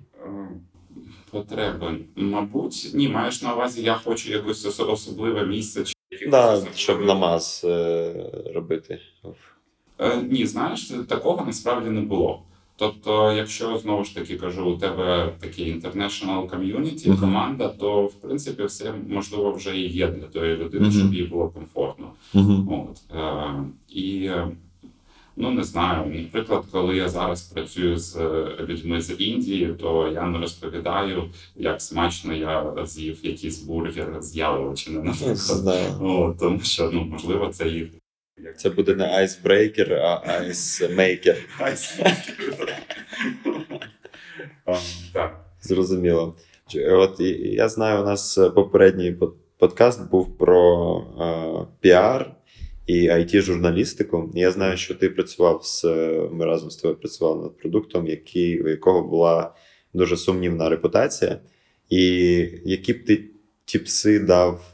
Потреби. 1.32 2.00
Мабуть, 2.16 2.92
ні, 2.94 3.08
маєш 3.10 3.42
на 3.42 3.54
увазі, 3.54 3.84
я 3.84 3.94
хочу 3.96 4.32
якесь 4.32 4.80
особливе 4.80 5.46
місце 5.46 5.84
чи 5.84 6.28
Да, 6.30 6.62
щоб 6.76 7.02
намаз 7.06 7.62
е, 7.66 8.14
робити. 8.56 9.00
Е, 10.00 10.18
Ні, 10.18 10.46
знаєш, 10.46 10.92
такого 11.08 11.46
насправді 11.46 11.90
не 11.90 12.02
було. 12.02 12.44
Тобто, 12.76 13.32
якщо 13.32 13.78
знову 13.78 14.04
ж 14.04 14.16
таки 14.16 14.36
кажу, 14.38 14.66
у 14.66 14.78
тебе 14.78 15.34
такий 15.40 15.74
international 15.82 16.50
community, 16.50 17.08
Мгм. 17.10 17.18
команда, 17.20 17.68
то 17.68 18.06
в 18.06 18.14
принципі 18.14 18.64
все 18.64 18.94
можливо 19.10 19.52
вже 19.52 19.78
і 19.78 19.92
є 19.92 20.08
для 20.08 20.28
тої 20.28 20.56
людини, 20.58 20.88
Мгм. 20.88 20.92
щоб 20.92 21.14
їй 21.14 21.24
було 21.24 21.50
комфортно. 21.50 22.06
Угу. 22.34 22.88
От, 22.90 23.18
е, 23.18 23.54
і 23.90 24.30
ну 25.36 25.52
не 25.52 25.64
знаю, 25.64 26.22
наприклад, 26.22 26.64
коли 26.72 26.96
я 26.98 27.10
зараз 27.10 27.42
працюю 27.42 27.98
з 27.98 28.16
е, 28.16 28.56
людьми 28.70 29.02
з 29.02 29.22
Індії, 29.22 29.74
то 29.82 30.12
я 30.14 30.28
не 30.28 30.40
розповідаю, 30.40 31.24
як 31.56 31.82
смачно 31.82 32.34
я 32.34 32.74
з'їв 32.86 33.20
якийсь 33.24 33.64
бургер 33.64 34.18
з 34.22 34.36
яловичини, 34.38 35.02
наприклад. 35.04 35.38
Знаю. 35.38 35.90
От, 36.02 36.40
тому 36.40 36.60
що 36.60 36.90
ну 36.94 37.04
можливо 37.04 37.48
це 37.48 37.70
їх. 37.70 37.88
Це 38.58 38.70
буде 38.70 38.96
не 38.96 39.06
icebreaker, 39.06 39.94
а 39.94 40.22
icemaker. 40.28 41.38
Зрозуміло. 45.62 46.36
От 46.90 47.20
я 47.40 47.70
знаю, 47.70 48.02
у 48.02 48.06
нас 48.06 48.38
е, 48.38 48.50
попередній 48.50 49.16
подкаст 49.58 50.10
був 50.10 50.38
про 50.38 50.98
е, 51.22 51.76
піар 51.80 52.36
і 52.88 53.10
IT 53.10 53.42
журналістику. 53.42 54.32
Я 54.34 54.52
знаю, 54.52 54.78
що 54.78 54.96
ти 54.96 55.10
працював 55.10 55.66
з 55.66 55.86
е, 55.86 56.30
ми 56.32 56.46
разом 56.46 56.72
з 56.72 56.76
тобою 56.76 57.00
працювали 57.00 57.42
над 57.42 57.58
продуктом, 57.58 58.08
який, 58.08 58.62
у 58.62 58.68
якого 58.68 59.02
була 59.02 59.56
дуже 59.94 60.18
сумнівна 60.18 60.70
репутація. 60.70 61.40
І 61.90 62.06
які 62.66 62.94
б 62.94 63.06
ти 63.06 63.24
tips 63.66 64.09
и 64.09 64.20
дав 64.20 64.74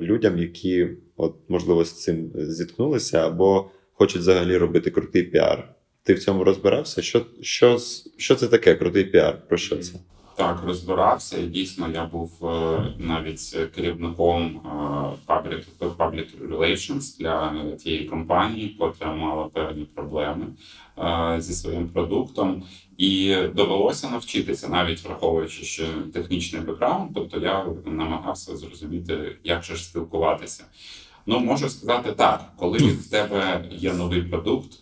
людям, 0.00 0.38
які, 0.38 0.88
от, 1.20 1.34
можливо, 1.48 1.84
з 1.84 2.02
цим 2.02 2.30
зіткнулися, 2.34 3.26
або 3.26 3.70
хочуть 3.92 4.20
взагалі 4.20 4.56
робити 4.56 4.90
крутий 4.90 5.22
піар. 5.22 5.74
Ти 6.02 6.14
в 6.14 6.18
цьому 6.18 6.44
розбирався? 6.44 7.02
Що, 7.02 7.26
що, 7.40 7.78
що 8.16 8.34
це 8.34 8.46
таке 8.46 8.74
крутий 8.74 9.04
піар? 9.04 9.48
Про 9.48 9.58
що 9.58 9.76
це? 9.76 9.98
Так, 10.40 10.62
розбирався. 10.66 11.42
Дійсно 11.42 11.88
я 11.94 12.06
був 12.06 12.46
е, 12.46 12.94
навіть 12.98 13.56
керівником 13.74 14.60
е, 14.64 15.32
public, 15.32 15.64
public 15.96 16.48
relations 16.48 17.18
для 17.18 17.64
тієї 17.76 18.04
компанії, 18.04 18.76
котра 18.78 19.14
мала 19.14 19.48
певні 19.48 19.84
проблеми 19.84 20.46
е, 20.98 21.36
зі 21.40 21.52
своїм 21.52 21.88
продуктом. 21.88 22.62
І 22.98 23.36
довелося 23.54 24.10
навчитися, 24.10 24.68
навіть 24.68 25.04
враховуючи, 25.04 25.64
що 25.64 25.84
технічний 26.12 26.62
бекграунд, 26.62 27.10
тобто 27.14 27.40
я 27.40 27.66
намагався 27.86 28.56
зрозуміти, 28.56 29.36
як 29.44 29.64
же 29.64 29.76
ж 29.76 29.84
спілкуватися. 29.84 30.64
Ну, 31.26 31.40
можу 31.40 31.68
сказати 31.68 32.12
так, 32.12 32.52
коли 32.56 32.78
в 32.78 33.10
тебе 33.10 33.64
є 33.70 33.92
новий 33.92 34.22
продукт, 34.22 34.72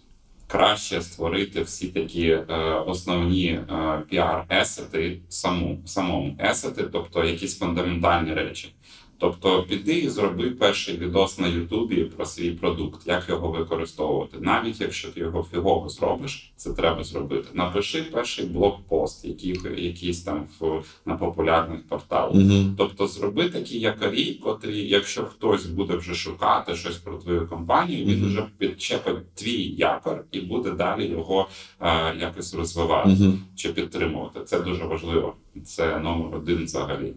краще 0.47 1.03
створити 1.03 1.63
всі 1.63 1.89
такі 1.89 2.29
е, 2.29 2.45
основні 2.87 3.47
е, 3.47 3.65
піар-есети 4.11 5.19
самому, 5.29 5.79
самому 5.87 6.37
есети, 6.41 6.83
тобто 6.83 7.25
якісь 7.25 7.59
фундаментальні 7.59 8.35
речі. 8.35 8.75
Тобто 9.21 9.63
піди 9.69 9.99
і 9.99 10.09
зроби 10.09 10.51
перший 10.51 10.97
відос 10.97 11.39
на 11.39 11.49
Ютубі 11.49 12.05
про 12.05 12.27
свій 12.27 12.51
продукт, 12.51 13.07
як 13.07 13.29
його 13.29 13.51
використовувати. 13.51 14.37
Навіть 14.41 14.81
якщо 14.81 15.09
ти 15.09 15.21
його 15.21 15.47
фігово 15.53 15.89
зробиш, 15.89 16.53
це 16.57 16.73
треба 16.73 17.05
зробити. 17.05 17.49
Напиши 17.55 18.03
перший 18.03 18.47
блокпост, 18.47 19.25
який, 19.25 19.61
якийсь 19.77 20.23
там 20.23 20.47
в, 20.61 20.83
на 21.07 21.17
популярних 21.17 21.89
порталах. 21.89 22.35
Угу. 22.35 22.65
Тобто 22.79 23.07
зроби 23.07 23.49
такі 23.49 23.79
якорі, 23.79 24.35
котрі, 24.35 24.89
якщо 24.89 25.25
хтось 25.25 25.67
буде 25.67 25.97
вже 25.97 26.15
шукати 26.15 26.75
щось 26.77 26.97
про 26.97 27.19
твою 27.19 27.47
компанію, 27.47 28.05
він 28.07 28.19
Мгм. 28.21 28.29
вже 28.29 28.47
підчепить 28.59 29.35
твій 29.35 29.75
якор 29.79 30.25
і 30.33 30.41
буде 30.41 30.71
далі 30.71 31.07
його 31.07 31.49
е, 31.81 32.17
якось 32.21 32.55
розвивати 32.55 33.11
Угу. 33.11 33.33
чи 33.57 33.73
підтримувати. 33.73 34.41
Це 34.45 34.61
дуже 34.61 34.85
важливо. 34.85 35.35
Це 35.65 35.99
номер 35.99 36.35
один 36.35 36.65
взагалі. 36.65 37.15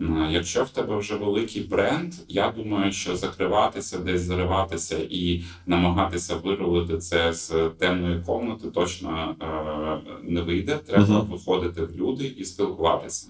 М, 0.00 0.28
Якщо 0.30 0.64
в 0.64 0.70
тебе 0.70 0.96
вже 0.96 1.14
великий 1.16 1.62
бренд, 1.62 2.14
я 2.28 2.50
думаю, 2.56 2.92
що 2.92 3.16
закриватися, 3.16 3.98
десь 3.98 4.20
зариватися 4.20 4.96
і 5.10 5.42
намагатися 5.66 6.36
вирулити 6.36 6.98
це 6.98 7.32
з 7.32 7.70
темної 7.78 8.20
комнати 8.26 8.70
точно 8.70 9.34
е, 9.42 10.12
не 10.22 10.40
вийде. 10.40 10.76
Треба 10.86 11.04
Мгм. 11.18 11.26
виходити 11.30 11.82
в 11.82 11.96
люди 11.96 12.34
і 12.38 12.44
спілкуватися. 12.44 13.28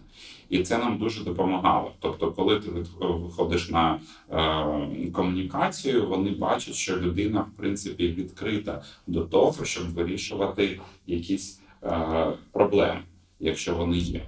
І 0.51 0.63
це 0.63 0.79
нам 0.79 0.99
дуже 0.99 1.25
допомагало. 1.25 1.93
Тобто, 2.01 2.33
коли 2.33 2.61
ти 2.61 2.71
виходиш 3.01 3.71
на 3.71 4.01
е, 4.31 5.11
комунікацію, 5.13 6.07
вони 6.09 6.31
бачать, 6.31 6.75
що 6.75 6.97
людина 6.97 7.41
в 7.41 7.57
принципі 7.57 8.09
відкрита 8.09 8.83
до 9.07 9.21
того, 9.21 9.65
щоб 9.65 9.89
вирішувати 9.95 10.81
якісь 11.07 11.61
е, 11.83 12.33
проблеми, 12.53 13.01
якщо 13.41 13.75
вони 13.75 13.97
є. 13.99 14.23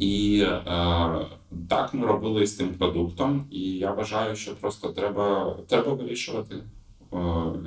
І 0.00 0.40
е, 0.46 0.60
так 1.68 1.94
ми 1.94 2.06
робили 2.06 2.46
з 2.46 2.52
тим 2.52 2.68
продуктом, 2.68 3.44
і 3.50 3.60
я 3.60 3.92
вважаю, 3.92 4.36
що 4.36 4.54
просто 4.54 4.88
треба, 4.88 5.56
треба 5.68 5.92
вирішувати 5.92 6.54
е, 6.54 7.16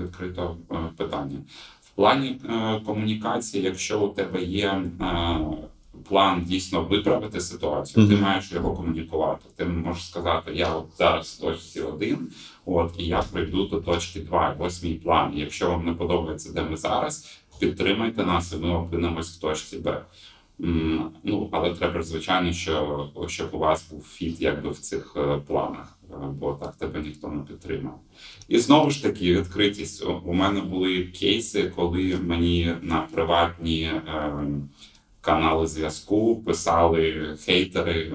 відкрито 0.02 0.58
е, 0.72 0.76
питання. 0.98 1.38
В 1.82 1.90
плані 1.90 2.40
е, 2.50 2.82
комунікації, 2.86 3.64
якщо 3.64 4.02
у 4.02 4.10
тебе 4.10 4.44
є 4.44 4.68
е, 4.68 5.40
план 6.10 6.44
дійсно 6.46 6.84
виправити 6.84 7.42
ситуацію, 7.42 8.08
ти 8.08 8.16
маєш 8.16 8.52
його 8.52 8.74
комунікувати. 8.76 9.46
Ти 9.56 9.66
можеш 9.66 10.08
сказати, 10.08 10.52
я 10.54 10.76
от 10.76 10.86
зараз 10.98 11.28
в 11.28 11.42
точці 11.42 11.82
один, 11.82 12.32
от 12.66 12.94
і 12.98 13.06
я 13.06 13.22
прийду 13.22 13.68
до 13.68 13.82
точки 13.82 14.20
2, 14.20 14.56
ось 14.60 14.84
мій 14.84 14.94
план. 14.94 15.32
Якщо 15.36 15.70
вам 15.70 15.86
не 15.86 15.94
подобається, 15.94 16.54
де 16.54 16.64
ми 16.64 16.78
зараз, 16.78 17.42
підтримайте 17.60 18.26
нас, 18.26 18.54
і 18.54 18.56
ми 18.58 18.76
опинимось 18.76 19.38
в 19.38 19.42
точці 19.42 19.78
Б. 19.78 20.06
Ну, 20.64 21.50
але 21.52 21.74
треба, 21.74 22.04
звичайно, 22.04 22.54
що 22.54 23.10
щоб 23.28 23.50
у 23.52 23.58
вас 23.58 23.90
був 23.92 24.04
фіт 24.04 24.42
якби 24.42 24.70
в 24.70 24.78
цих 24.78 25.14
е, 25.18 25.38
планах, 25.48 25.98
е, 26.12 26.16
бо 26.40 26.54
так 26.54 26.76
тебе 26.76 27.02
ніхто 27.02 27.28
не 27.28 27.42
підтримав. 27.44 28.00
І 28.48 28.60
знову 28.60 28.90
ж 28.90 29.04
таки, 29.04 29.36
відкритість. 29.36 30.06
У- 30.26 30.34
мене 30.34 30.62
були 30.62 31.04
кейси, 31.04 31.72
коли 31.76 32.18
мені 32.24 32.74
на 32.82 33.02
приватні 33.02 33.82
е, 33.84 34.34
канали 35.22 35.68
зв'язку 35.68 36.44
писали 36.46 37.36
хейтери 37.46 38.12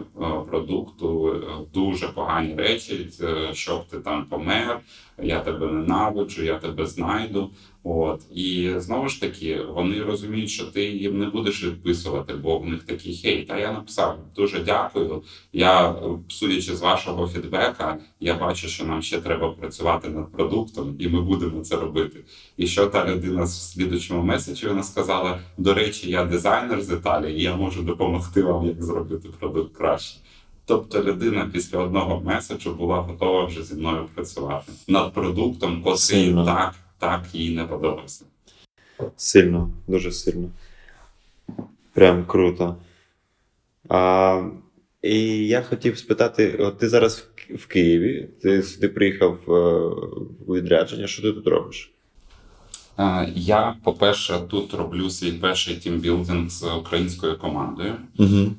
продукту 0.50 1.34
дуже 1.74 2.08
погані 2.08 2.54
речі, 2.54 3.08
щоб 3.52 3.86
ти 3.86 3.98
там 3.98 4.24
помер, 4.26 4.80
я 5.22 5.40
тебе 5.40 5.66
ненавиджу, 5.66 6.44
я 6.44 6.58
тебе 6.58 6.86
знайду. 6.86 7.50
От 7.88 8.22
і 8.34 8.72
знову 8.76 9.08
ж 9.08 9.20
таки, 9.20 9.62
вони 9.62 10.02
розуміють, 10.02 10.50
що 10.50 10.64
ти 10.64 10.84
їм 10.84 11.18
не 11.18 11.26
будеш 11.26 11.64
відписувати, 11.64 12.34
бо 12.34 12.58
в 12.58 12.66
них 12.66 12.82
такий 12.82 13.14
хейт. 13.14 13.50
А 13.50 13.58
я 13.58 13.72
написав 13.72 14.18
дуже 14.36 14.60
дякую. 14.60 15.22
Я, 15.52 15.94
судячи 16.28 16.76
з 16.76 16.80
вашого 16.80 17.28
фідбека, 17.28 17.98
я 18.20 18.34
бачу, 18.34 18.68
що 18.68 18.84
нам 18.84 19.02
ще 19.02 19.20
треба 19.20 19.50
працювати 19.50 20.08
над 20.08 20.32
продуктом, 20.32 20.96
і 20.98 21.08
ми 21.08 21.20
будемо 21.20 21.60
це 21.60 21.76
робити. 21.76 22.24
І 22.56 22.66
що 22.66 22.86
та 22.86 23.08
людина 23.10 23.42
в 23.42 23.48
слідучому 23.48 24.22
меседжі 24.22 24.68
вона 24.68 24.82
сказала: 24.82 25.40
до 25.58 25.74
речі, 25.74 26.10
я 26.10 26.24
дизайнер 26.24 26.82
з 26.82 26.92
Італії, 26.92 27.38
і 27.38 27.42
я 27.42 27.56
можу 27.56 27.82
допомогти 27.82 28.42
вам, 28.42 28.66
як 28.66 28.82
зробити 28.82 29.28
продукт 29.40 29.76
краще. 29.76 30.20
Тобто 30.66 31.02
людина 31.02 31.50
після 31.52 31.78
одного 31.78 32.20
меседжу 32.20 32.74
була 32.74 33.00
готова 33.00 33.44
вже 33.44 33.62
зі 33.62 33.74
мною 33.74 34.08
працювати 34.14 34.72
над 34.88 35.12
продуктом, 35.12 35.82
котрий 35.82 36.34
так, 36.34 36.74
так 36.98 37.22
їй 37.32 37.56
не 37.56 37.64
подобався. 37.64 38.24
Сильно, 39.16 39.70
дуже 39.86 40.12
сильно. 40.12 40.50
Прям 41.92 42.24
круто. 42.24 42.76
А, 43.88 44.42
і 45.02 45.46
я 45.46 45.62
хотів 45.62 45.98
спитати: 45.98 46.56
от 46.56 46.78
ти 46.78 46.88
зараз 46.88 47.18
в, 47.18 47.54
в 47.54 47.66
Києві, 47.66 48.28
ти 48.42 48.62
сюди 48.62 48.88
приїхав 48.88 49.38
е, 49.48 49.52
у 50.46 50.54
відрядження. 50.54 51.06
Що 51.06 51.22
ти 51.22 51.32
тут 51.32 51.46
робиш? 51.46 51.95
Е, 52.98 53.32
Я, 53.36 53.76
по-перше, 53.82 54.38
тут 54.50 54.74
роблю 54.74 55.10
свій 55.10 55.32
перший 55.32 55.76
тімбілдинг 55.76 56.50
з 56.50 56.74
українською 56.74 57.38
командою. 57.38 57.94
Угу. 58.18 58.50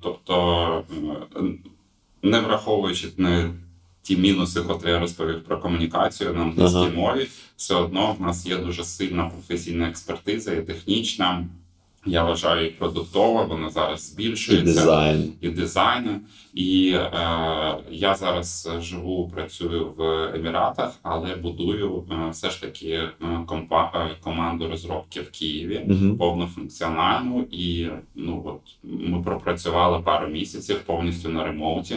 Тобто, 0.00 0.84
не 2.22 2.40
враховуючи 2.40 3.08
не 3.16 3.50
ті 4.02 4.16
мінуси, 4.16 4.60
котрі 4.60 4.90
я 4.90 4.98
розповів 4.98 5.44
про 5.44 5.58
комунікацію 5.58 6.34
на 6.34 6.42
англійській 6.42 6.76
Ага. 6.76 6.90
мові, 6.90 7.26
все 7.56 7.74
одно 7.74 8.16
в 8.18 8.22
нас 8.22 8.46
є 8.46 8.56
дуже 8.56 8.84
сильна 8.84 9.24
професійна 9.24 9.88
експертиза 9.88 10.52
і 10.52 10.62
технічна. 10.62 11.46
Я 12.06 12.24
вважаю, 12.24 12.66
і 12.66 12.70
продуктова, 12.70 13.44
вона 13.44 13.70
зараз 13.70 14.00
І 14.08 14.12
збільшується 14.12 14.64
дизайн. 14.64 15.32
і 15.40 15.48
дизайну. 15.48 16.20
І 16.54 16.92
е, 16.94 17.10
я 17.90 18.14
зараз 18.14 18.70
живу, 18.80 19.28
працюю 19.34 19.90
в 19.96 20.02
Еміратах, 20.34 20.98
але 21.02 21.36
будую 21.36 22.04
е, 22.10 22.30
все 22.30 22.50
ж 22.50 22.60
таки 22.60 22.88
е, 22.88 23.10
компа- 23.46 23.90
е, 24.06 24.10
команду 24.20 24.68
розробки 24.68 25.20
в 25.20 25.30
Києві 25.30 25.86
Угу. 25.90 26.16
повнофункціональну. 26.16 27.46
І 27.50 27.88
ну 28.14 28.42
от 28.46 28.60
ми 28.82 29.22
пропрацювали 29.22 30.02
пару 30.02 30.28
місяців 30.28 30.80
повністю 30.86 31.28
на 31.28 31.44
ремоуті. 31.44 31.96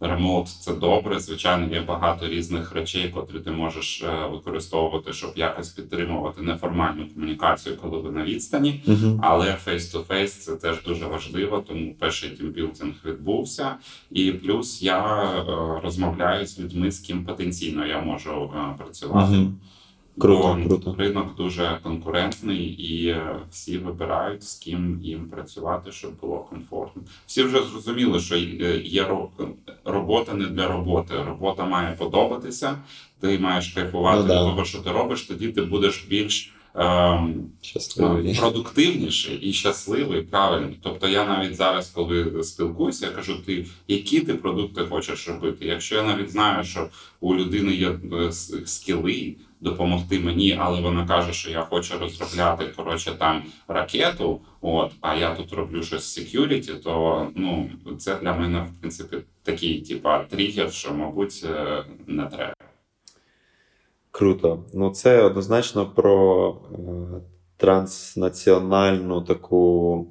Ремоут 0.00 0.48
це 0.48 0.74
добре. 0.74 1.20
Звичайно, 1.20 1.74
є 1.74 1.80
багато 1.80 2.28
різних 2.28 2.72
речей, 2.72 3.08
котрі 3.08 3.38
ти 3.38 3.50
можеш 3.50 4.02
е, 4.02 4.26
використовувати, 4.32 5.12
щоб 5.12 5.32
якось 5.36 5.68
підтримувати 5.68 6.42
неформальну 6.42 7.08
комунікацію, 7.14 7.76
коли 7.76 7.98
ви 7.98 8.10
на 8.10 8.24
відстані. 8.24 8.82
Угу. 8.86 9.20
Але 9.22 9.56
face-to-face 9.66 10.26
це 10.26 10.56
теж 10.56 10.82
дуже 10.82 11.06
важливо, 11.06 11.64
тому 11.68 11.94
перший 11.98 12.30
тімбілдинг 12.30 12.94
відбувся. 13.04 13.76
І 14.10 14.32
плюс 14.32 14.82
я 14.82 15.22
е, 15.22 15.44
розмовляю 15.82 16.46
з 16.46 16.60
людьми, 16.60 16.90
з 16.90 16.98
ким 16.98 17.24
потенційно 17.24 17.86
я 17.86 18.00
можу 18.00 18.52
е, 18.56 18.74
працювати. 18.78 19.36
Угу. 19.36 19.52
Круто, 20.20 20.58
Бо 20.62 20.68
круто. 20.68 20.94
ринок 20.98 21.36
дуже 21.36 21.78
конкурентний, 21.82 22.64
і 22.66 23.06
е, 23.08 23.36
всі 23.50 23.78
вибирають 23.78 24.42
з 24.44 24.54
ким 24.58 25.00
їм 25.02 25.28
працювати, 25.28 25.92
щоб 25.92 26.10
було 26.20 26.38
комфортно. 26.38 27.02
Всі 27.26 27.42
вже 27.42 27.62
зрозуміли, 27.62 28.20
що 28.20 28.34
е, 28.36 28.80
є 28.84 29.04
ро- 29.04 29.28
робота 29.84 30.34
не 30.34 30.46
для 30.46 30.68
роботи. 30.68 31.14
Робота 31.26 31.64
має 31.66 31.96
подобатися. 31.96 32.78
Ти 33.20 33.38
маєш 33.38 33.68
кайфувати 33.68 34.20
Ну 34.22 34.26
да. 34.28 34.38
того, 34.38 34.64
що 34.64 34.78
ти 34.78 34.90
робиш. 34.92 35.22
Тоді 35.22 35.48
ти 35.48 35.62
будеш 35.62 36.06
більш. 36.10 36.52
ем, 36.74 37.34
Щасливий. 37.60 38.34
продуктивніший 38.38 39.36
і 39.36 39.52
щасливий, 39.52 40.22
правильно. 40.22 40.68
Тобто 40.82 41.08
я 41.08 41.26
навіть 41.26 41.56
зараз, 41.56 41.90
коли 41.90 42.44
спілкуюся, 42.44 43.06
я 43.06 43.12
кажу, 43.12 43.36
ти 43.46 43.66
які 43.88 44.20
ти 44.20 44.34
продукти 44.34 44.80
хочеш 44.90 45.28
робити? 45.28 45.66
Якщо 45.66 45.96
я 45.96 46.02
навіть 46.02 46.30
знаю, 46.30 46.64
що 46.64 46.88
у 47.20 47.34
людини 47.34 47.72
є 47.74 47.88
е, 48.12 48.32
скіли 48.64 49.34
допомогти 49.60 50.20
мені, 50.20 50.58
але 50.60 50.80
вона 50.80 51.06
каже, 51.06 51.32
що 51.32 51.50
я 51.50 51.60
хочу 51.60 51.98
розробляти 51.98 52.64
коротше 52.76 53.12
там 53.18 53.42
ракету, 53.68 54.40
от 54.60 54.92
а 55.00 55.14
я 55.14 55.34
тут 55.34 55.52
роблю 55.52 55.82
щось 55.82 56.18
security, 56.18 56.82
то 56.82 57.26
ну 57.34 57.70
це 57.98 58.16
для 58.16 58.32
мене 58.32 58.60
в 58.60 58.80
принципі 58.80 59.16
такий, 59.42 59.80
типа 59.80 60.24
тригер, 60.24 60.72
що 60.72 60.94
мабуть 60.94 61.44
е, 61.44 61.84
не 62.06 62.26
треба. 62.26 62.54
Круто. 64.10 64.64
Ну, 64.74 64.90
це 64.90 65.22
однозначно 65.22 65.86
про 65.86 66.56
е, 66.72 66.78
транснаціональну 67.56 69.20
таку 69.20 70.06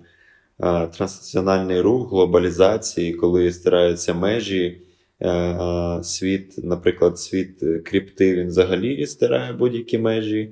е, 0.59 0.87
транснаціональний 0.87 1.81
рух 1.81 2.09
глобалізації, 2.09 3.13
коли 3.13 3.51
стираються 3.51 4.13
межі. 4.13 4.81
Е, 5.21 5.29
е, 5.29 6.03
світ, 6.03 6.53
наприклад, 6.63 7.19
світ 7.19 7.63
е, 7.63 7.79
крипти 7.79 8.35
він 8.35 8.47
взагалі 8.47 9.05
стирає 9.05 9.53
будь-які 9.53 9.97
межі. 9.97 10.51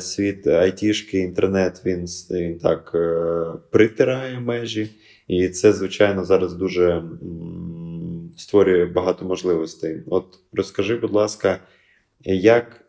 Світ 0.00 0.46
айтішки, 0.46 1.18
інтернет 1.18 1.82
він, 1.84 2.06
так 2.58 2.96
притирає 3.70 4.40
межі. 4.40 4.90
І 5.28 5.48
це, 5.48 5.72
звичайно, 5.72 6.24
зараз 6.24 6.54
дуже 6.54 7.02
створює 8.36 8.86
багато 8.86 9.24
можливостей. 9.24 10.02
От 10.06 10.24
розкажи, 10.52 10.96
будь 10.96 11.12
ласка, 11.12 11.60
як 12.24 12.84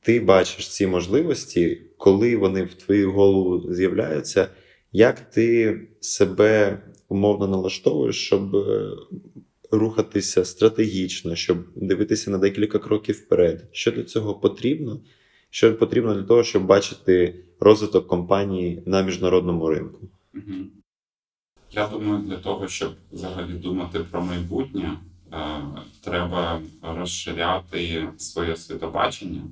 ти 0.00 0.20
бачиш 0.20 0.68
ці 0.68 0.86
можливості, 0.86 1.82
коли 1.96 2.36
вони 2.36 2.62
в 2.62 2.74
твою 2.74 3.12
голову 3.12 3.72
з'являються, 3.72 4.48
як 4.92 5.20
ти 5.20 5.80
себе 6.00 6.78
умовно 7.08 7.48
налаштовуєш, 7.48 8.26
щоб 8.26 8.56
рухатися 9.78 10.44
стратегічно, 10.44 11.36
щоб 11.36 11.58
дивитися 11.76 12.30
на 12.30 12.38
декілька 12.38 12.78
кроків 12.78 13.14
вперед? 13.14 13.68
Що 13.72 13.90
для 13.92 14.02
цього 14.02 14.34
потрібно? 14.34 15.00
Що 15.50 15.78
потрібно 15.78 16.14
для 16.14 16.22
того, 16.22 16.44
щоб 16.44 16.66
бачити 16.66 17.44
розвиток 17.60 18.06
компанії 18.06 18.82
на 18.86 19.02
міжнародному 19.02 19.68
ринку? 19.68 20.08
Я 21.72 21.88
думаю, 21.88 22.22
для 22.22 22.36
того, 22.36 22.68
щоб 22.68 22.92
взагалі 23.12 23.52
думати 23.52 24.00
про 24.10 24.22
майбутнє, 24.22 24.98
е, 25.32 25.36
треба 26.00 26.60
розширяти 26.82 28.08
своє 28.16 28.56
світобачення. 28.56 29.42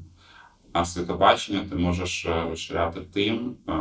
А 0.72 0.84
світобачення 0.84 1.64
ти 1.70 1.76
можеш 1.76 2.26
е, 2.26 2.44
розширяти 2.50 3.00
тим, 3.12 3.54
е, 3.68 3.72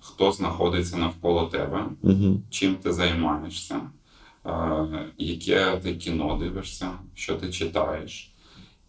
хто 0.00 0.32
знаходиться 0.32 0.96
навколо 0.96 1.46
тебе, 1.46 1.86
чим 2.50 2.74
ти 2.74 2.92
займаєшся, 2.92 3.80
яке 5.18 5.76
ти 5.76 5.94
кіно 5.96 6.36
дивишся, 6.36 6.98
що 7.14 7.36
ти 7.36 7.52
читаєш. 7.52 8.32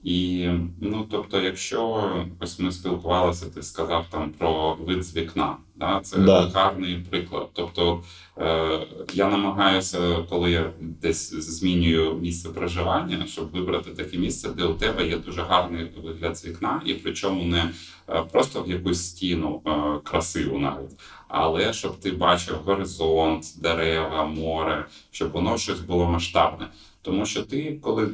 І 0.03 0.49
ну, 0.81 1.07
тобто, 1.11 1.41
якщо 1.41 2.11
ось 2.39 2.59
ми 2.59 2.71
спілкувалися, 2.71 3.45
ти 3.45 3.63
сказав 3.63 4.05
там 4.09 4.31
про 4.37 4.75
вид 4.75 5.03
з 5.03 5.15
вікна, 5.15 5.57
да? 5.75 5.99
це 6.03 6.17
Да. 6.17 6.51
гарний 6.53 6.95
приклад. 7.09 7.49
Тобто 7.53 8.03
е, 8.37 8.79
я 9.13 9.29
намагаюся, 9.29 10.25
коли 10.29 10.51
я 10.51 10.71
десь 10.79 11.33
змінюю 11.33 12.13
місце 12.13 12.49
проживання, 12.49 13.25
щоб 13.27 13.51
вибрати 13.51 13.91
таке 13.91 14.17
місце, 14.17 14.49
де 14.49 14.63
у 14.63 14.73
тебе 14.73 15.07
є 15.07 15.17
дуже 15.17 15.41
гарний 15.41 15.91
вигляд 16.03 16.37
з 16.37 16.45
вікна, 16.45 16.81
і 16.85 16.93
причому 16.93 17.43
не 17.43 17.69
е, 18.09 18.21
просто 18.31 18.61
в 18.61 18.69
якусь 18.69 19.05
стіну 19.05 19.61
е, 19.67 19.71
красиву 20.03 20.59
навіть, 20.59 20.99
але 21.27 21.73
щоб 21.73 21.99
ти 21.99 22.11
бачив 22.11 22.55
горизонт, 22.65 23.45
дерева, 23.61 24.25
море, 24.25 24.85
щоб 25.11 25.31
воно 25.31 25.57
щось 25.57 25.79
було 25.79 26.05
масштабне. 26.05 26.67
Тому 27.01 27.25
що 27.25 27.43
ти, 27.43 27.79
коли 27.81 28.09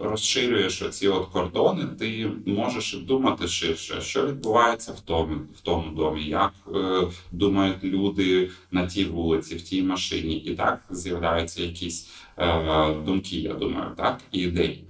розширюєш 0.00 0.82
оці 0.82 1.08
от 1.08 1.26
кордони, 1.26 1.86
ти 1.98 2.30
можеш 2.46 2.94
думати 2.94 3.48
ширше, 3.48 4.00
що 4.00 4.26
відбувається 4.26 4.92
в 4.92 5.00
тому, 5.00 5.34
в 5.34 5.60
тому 5.60 5.90
домі, 5.90 6.24
як 6.24 6.52
е, 6.74 7.02
думають 7.32 7.84
люди 7.84 8.50
на 8.70 8.86
тій 8.86 9.04
вулиці, 9.04 9.56
в 9.56 9.62
тій 9.62 9.82
машині, 9.82 10.36
і 10.36 10.54
так 10.54 10.84
з'являються 10.90 11.62
якісь 11.62 12.10
е, 12.38 12.94
думки, 12.94 13.36
я 13.36 13.54
думаю, 13.54 13.90
так, 13.96 14.20
і 14.32 14.38
ідеї. 14.38 14.84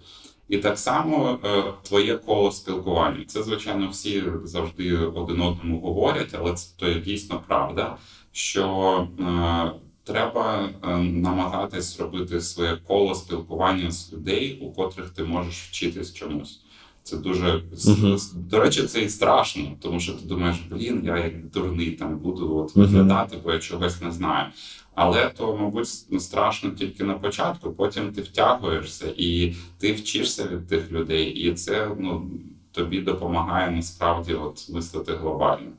І 0.49 0.59
так 0.59 0.79
само 0.79 1.38
е, 1.45 1.62
твоє 1.83 2.16
коло 2.16 2.53
спілкування. 2.53 3.25
Це, 3.27 3.42
звичайно, 3.42 3.88
всі 3.88 4.23
завжди 4.45 4.97
один 4.97 5.40
одному 5.40 5.81
говорять, 5.81 6.35
але 6.38 6.55
це 6.55 6.77
то 6.79 6.88
є 6.88 6.95
дійсно 6.95 7.42
правда, 7.47 7.97
що 8.33 9.09
е, 9.21 9.86
треба 10.07 10.69
е, 10.85 10.97
намагатись 10.99 12.01
робити 12.01 12.40
своє 12.40 12.77
коло 12.87 13.14
спілкування 13.14 13.90
з 13.90 14.12
людей, 14.12 14.59
у 14.62 14.73
котрих 14.73 15.11
ти 15.11 15.25
можеш 15.25 15.62
вчитись 15.62 16.14
чомусь. 16.14 16.61
Це 17.03 17.16
дуже 17.16 17.62
Мгм. 17.87 18.14
с- 18.14 18.33
до 18.33 18.61
речі, 18.61 18.83
це 18.83 19.01
і 19.03 19.09
страшно, 19.09 19.62
тому 19.81 20.01
що 20.01 20.12
ти 20.12 20.25
думаєш, 20.27 20.57
блін, 20.71 21.03
я 21.05 21.16
як 21.19 21.51
дурний 21.51 21.90
там 21.90 22.19
буду 22.19 22.57
от 22.57 22.77
виглядати, 22.77 23.37
бо 23.45 23.53
я 23.53 23.59
чогось 23.59 24.01
не 24.03 24.11
знаю. 24.12 24.47
Але 24.95 25.29
то, 25.37 25.57
мабуть, 25.57 25.88
страшно 26.23 26.71
тільки 26.71 27.05
на 27.05 27.14
початку, 27.14 27.73
потім 27.73 28.12
ти 28.12 28.21
втягуєшся 28.23 29.12
і 29.16 29.55
ти 29.79 29.92
вчишся 29.92 30.49
від 30.49 30.66
тих 30.66 30.92
людей, 30.92 31.31
і 31.31 31.53
це 31.55 31.90
ну, 31.99 32.31
тобі 32.73 33.01
допомагає 33.01 33.71
насправді 33.71 34.35
от 34.35 34.69
мислити 34.71 35.12
глобально. 35.12 35.71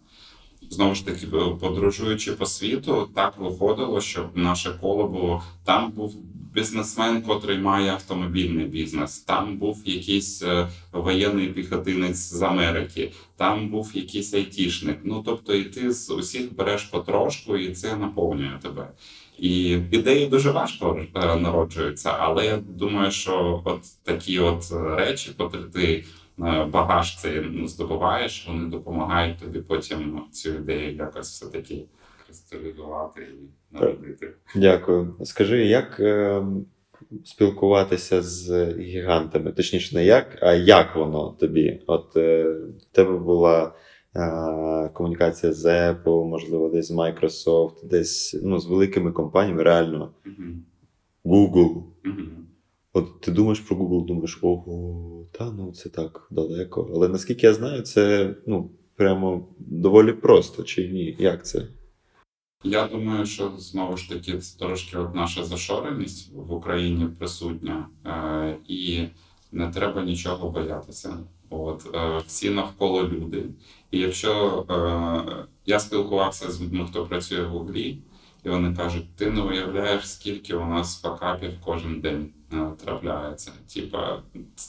Знову 0.69 0.95
ж 0.95 1.05
таки, 1.05 1.27
подорожуючи 1.61 2.31
по 2.31 2.45
світу, 2.45 3.09
так 3.15 3.37
виходило, 3.37 4.01
що 4.01 4.29
наше 4.35 4.77
коло 4.81 5.07
було 5.07 5.43
там 5.63 5.91
був 5.91 6.15
бізнесмен, 6.53 7.21
котрий 7.21 7.57
має 7.57 7.91
автомобільний 7.91 8.65
бізнес, 8.65 9.19
там 9.19 9.57
був 9.57 9.81
якийсь 9.85 10.43
е, 10.43 10.67
воєнний 10.91 11.47
піхотинець 11.47 12.17
з 12.17 12.41
Америки, 12.41 13.11
там 13.37 13.69
був 13.69 13.91
якийсь 13.93 14.33
айтішник. 14.33 14.99
Ну 15.03 15.23
тобто, 15.25 15.53
і 15.53 15.63
ти 15.63 15.91
з 15.91 16.09
усіх 16.09 16.55
береш 16.55 16.83
потрошку, 16.83 17.57
і 17.57 17.71
це 17.71 17.95
наповнює 17.95 18.59
тебе. 18.61 18.89
І 19.37 19.69
ідеї 19.69 20.27
дуже 20.27 20.51
важко 20.51 20.99
е, 21.15 21.35
народжуються, 21.35 22.15
але 22.19 22.45
я 22.45 22.57
думаю, 22.57 23.11
що 23.11 23.61
от 23.65 23.81
такі 24.03 24.39
от 24.39 24.71
е, 24.71 24.95
речі, 24.95 25.31
котрі 25.37 25.59
ти 25.73 25.85
е, 25.93 26.03
багаж 26.71 27.17
цей 27.17 27.41
ну, 27.41 27.67
здобуваєш, 27.67 28.47
вони 28.47 28.69
допомагають 28.69 29.39
тобі 29.39 29.59
потім 29.59 30.21
цю 30.31 30.49
ідею 30.49 30.95
якось 30.95 31.27
все-таки 31.27 31.85
кристалізувати 32.25 33.21
і 33.21 33.75
народити. 33.75 34.33
Дякую. 34.55 35.15
Скажи, 35.23 35.65
як 35.65 35.99
е, 35.99 36.43
спілкуватися 37.23 38.21
з 38.21 38.71
гігантами? 38.79 39.51
Точніше, 39.51 39.95
не 39.95 40.05
як, 40.05 40.37
а 40.41 40.53
як 40.53 40.95
воно 40.95 41.35
тобі? 41.39 41.83
От 41.87 42.17
е, 42.17 42.43
в 42.79 42.85
тебе 42.91 43.17
була 43.17 43.73
е, 44.15 44.89
комунікація 44.93 45.53
з 45.53 45.65
Apple, 45.93 46.25
можливо, 46.25 46.69
десь 46.69 46.87
з 46.87 46.91
Microsoft, 46.91 47.87
десь 47.87 48.39
ну, 48.43 48.59
з 48.59 48.67
великими 48.67 49.11
компаніями, 49.11 49.63
реально. 49.63 50.11
Google. 51.25 51.83
От 52.97 53.21
ти 53.21 53.31
думаєш 53.31 53.59
про 53.59 53.77
Google, 53.77 54.05
думаєш, 54.05 54.39
ого, 54.41 55.25
та 55.31 55.51
ну 55.51 55.71
це 55.71 55.89
так 55.89 56.27
далеко. 56.31 56.91
Але 56.95 57.07
наскільки 57.07 57.47
я 57.47 57.53
знаю, 57.53 57.81
це 57.81 58.35
ну, 58.47 58.71
прямо 58.95 59.47
доволі 59.59 60.13
просто, 60.13 60.63
чи 60.63 60.87
ні? 60.87 61.15
Як 61.19 61.45
це? 61.45 61.67
Я 62.63 62.87
думаю, 62.87 63.25
що 63.25 63.51
знову 63.57 63.97
ж 63.97 64.09
таки 64.09 64.37
це 64.37 64.59
трошки 64.59 64.97
от 64.97 65.15
наша 65.15 65.43
зашореність 65.43 66.33
в 66.33 66.53
Україні 66.53 67.05
присутня, 67.19 67.87
е, 68.05 68.57
і 68.67 69.03
не 69.51 69.71
треба 69.71 70.03
нічого 70.03 70.49
боятися. 70.49 71.17
От 71.49 71.95
е, 71.95 72.21
всі 72.27 72.49
навколо 72.49 73.03
люди. 73.03 73.45
І 73.91 73.99
якщо 73.99 74.65
е, 74.69 75.47
я 75.65 75.79
спілкувався 75.79 76.51
з 76.51 76.61
людьми, 76.61 76.85
хто 76.89 77.05
працює 77.05 77.41
в 77.41 77.49
Гуглі, 77.49 78.01
і 78.43 78.49
вони 78.49 78.75
кажуть: 78.75 79.15
ти 79.15 79.31
не 79.31 79.41
уявляєш, 79.41 80.11
скільки 80.11 80.55
у 80.55 80.65
нас 80.65 81.01
факапів 81.01 81.51
кожен 81.65 82.01
день 82.01 82.29
трапляється. 82.85 83.51
Типа 83.73 84.21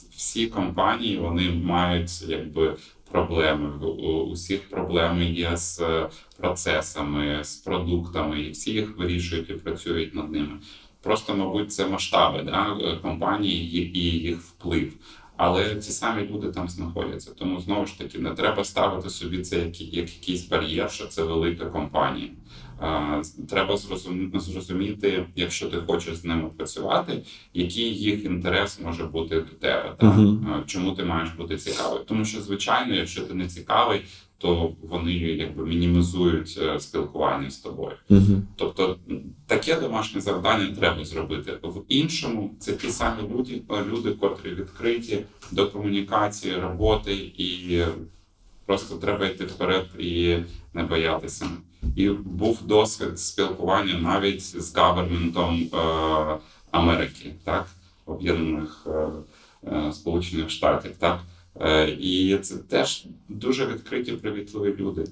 всі 0.09 0.47
компанії 0.47 1.17
вони 1.17 1.51
мають 1.51 2.21
якби 2.27 2.77
проблеми. 3.11 3.85
У 3.85 4.23
усіх 4.23 4.69
проблеми 4.69 5.25
є 5.25 5.57
з 5.57 5.79
е, 5.81 6.09
процесами, 6.37 7.43
з 7.43 7.55
продуктами, 7.55 8.41
і 8.41 8.51
всі 8.51 8.71
їх 8.71 8.97
вирішують 8.97 9.49
і 9.49 9.53
працюють 9.53 10.15
над 10.15 10.31
ними. 10.31 10.59
Просто, 11.01 11.35
мабуть, 11.35 11.73
це 11.73 11.87
масштаби 11.87 12.43
да, 12.43 12.77
е, 12.81 12.97
компанії 13.01 13.97
і 13.97 13.99
їх 13.99 14.37
вплив. 14.37 14.93
Але 15.37 15.75
ці 15.75 15.91
самі 15.91 16.27
люди 16.27 16.51
там 16.51 16.69
знаходяться. 16.69 17.31
Тому 17.33 17.59
знову 17.59 17.85
ж 17.85 17.97
таки 17.97 18.19
не 18.19 18.31
треба 18.31 18.63
ставити 18.63 19.09
собі 19.09 19.41
це 19.41 19.59
як, 19.59 19.81
як 19.81 20.13
якийсь 20.13 20.47
бар'єр, 20.47 20.91
що 20.91 21.07
це 21.07 21.23
велика 21.23 21.65
компанія. 21.65 22.29
Е, 22.81 23.21
Треба 23.49 23.75
зрозум- 23.75 24.39
зрозуміти, 24.39 25.25
якщо 25.35 25.69
ти 25.69 25.77
хочеш 25.77 26.15
з 26.15 26.25
ними 26.25 26.49
працювати, 26.57 27.23
який 27.53 27.95
їх 27.95 28.25
інтерес 28.25 28.79
може 28.85 29.03
бути 29.03 29.35
до 29.35 29.41
тебе. 29.59 29.95
Так? 29.99 30.15
Мгм. 30.15 30.47
Е, 30.53 30.63
Чому 30.65 30.91
ти 30.91 31.03
маєш 31.03 31.29
бути 31.29 31.57
цікавий? 31.57 32.01
Тому 32.07 32.25
що, 32.25 32.41
звичайно, 32.41 32.95
якщо 32.95 33.21
ти 33.21 33.33
не 33.33 33.47
цікавий, 33.47 34.01
то 34.37 34.73
вони 34.81 35.13
якби 35.13 35.65
мінімізують 35.65 36.59
е, 36.61 36.79
спілкування 36.79 37.49
з 37.49 37.57
тобою. 37.57 37.95
Угу. 38.09 38.41
Тобто 38.55 38.99
таке 39.47 39.79
домашнє 39.79 40.21
завдання 40.21 40.75
треба 40.79 41.05
зробити. 41.05 41.51
В 41.63 41.83
іншому 41.87 42.55
це 42.59 42.73
ті 42.73 42.89
самі 42.89 43.21
люди, 43.35 43.61
люди, 43.91 44.11
котрі 44.11 44.49
відкриті 44.49 45.19
до 45.51 45.67
комунікації, 45.67 46.55
роботи, 46.55 47.13
і 47.15 47.83
просто 48.65 48.95
треба 48.95 49.25
йти 49.25 49.45
вперед 49.45 49.85
і 49.99 50.37
не 50.73 50.83
боятися. 50.83 51.45
І 51.95 52.09
був 52.09 52.67
досвід 52.67 53.19
спілкування 53.19 53.93
навіть 53.93 54.41
з 54.41 54.75
гаверментом 54.75 55.69
е, 55.73 55.77
Америки, 56.71 57.33
так, 57.43 57.67
Об'єднаних 58.05 58.87
е, 58.87 59.07
е, 59.67 59.93
Сполучених 59.93 60.49
Штатів, 60.49 60.91
так. 60.99 61.19
Е, 61.61 61.89
і 61.89 62.37
це 62.37 62.57
теж 62.57 63.05
дуже 63.29 63.65
відкриті, 63.65 64.11
привітливі 64.11 64.75
люди 64.77 65.05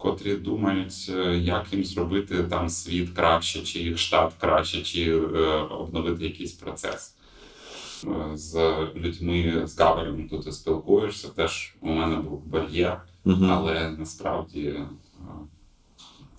котрі 0.00 0.34
думають, 0.34 1.10
е, 1.10 1.38
як 1.38 1.72
їм 1.72 1.84
зробити 1.84 2.42
там 2.42 2.68
світ 2.68 3.10
краще, 3.10 3.62
чи 3.62 3.78
їх 3.78 3.98
штат 3.98 4.32
краще, 4.38 4.82
чи 4.82 5.10
е, 5.10 5.18
обновити 5.70 6.24
якийсь 6.24 6.52
процес. 6.52 7.16
Е, 8.04 8.36
З 8.36 8.76
людьми 8.94 9.62
з 9.66 9.78
гаверменту 9.78 10.38
ти 10.38 10.52
спілкуєшся. 10.52 11.28
Теж 11.28 11.74
у 11.80 11.88
мене 11.88 12.16
був 12.16 12.46
бар'єр, 12.46 13.00
але 13.24 13.90
насправді 13.98 14.74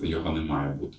його 0.07 0.31
не 0.31 0.41
має 0.41 0.73
бути. 0.73 0.97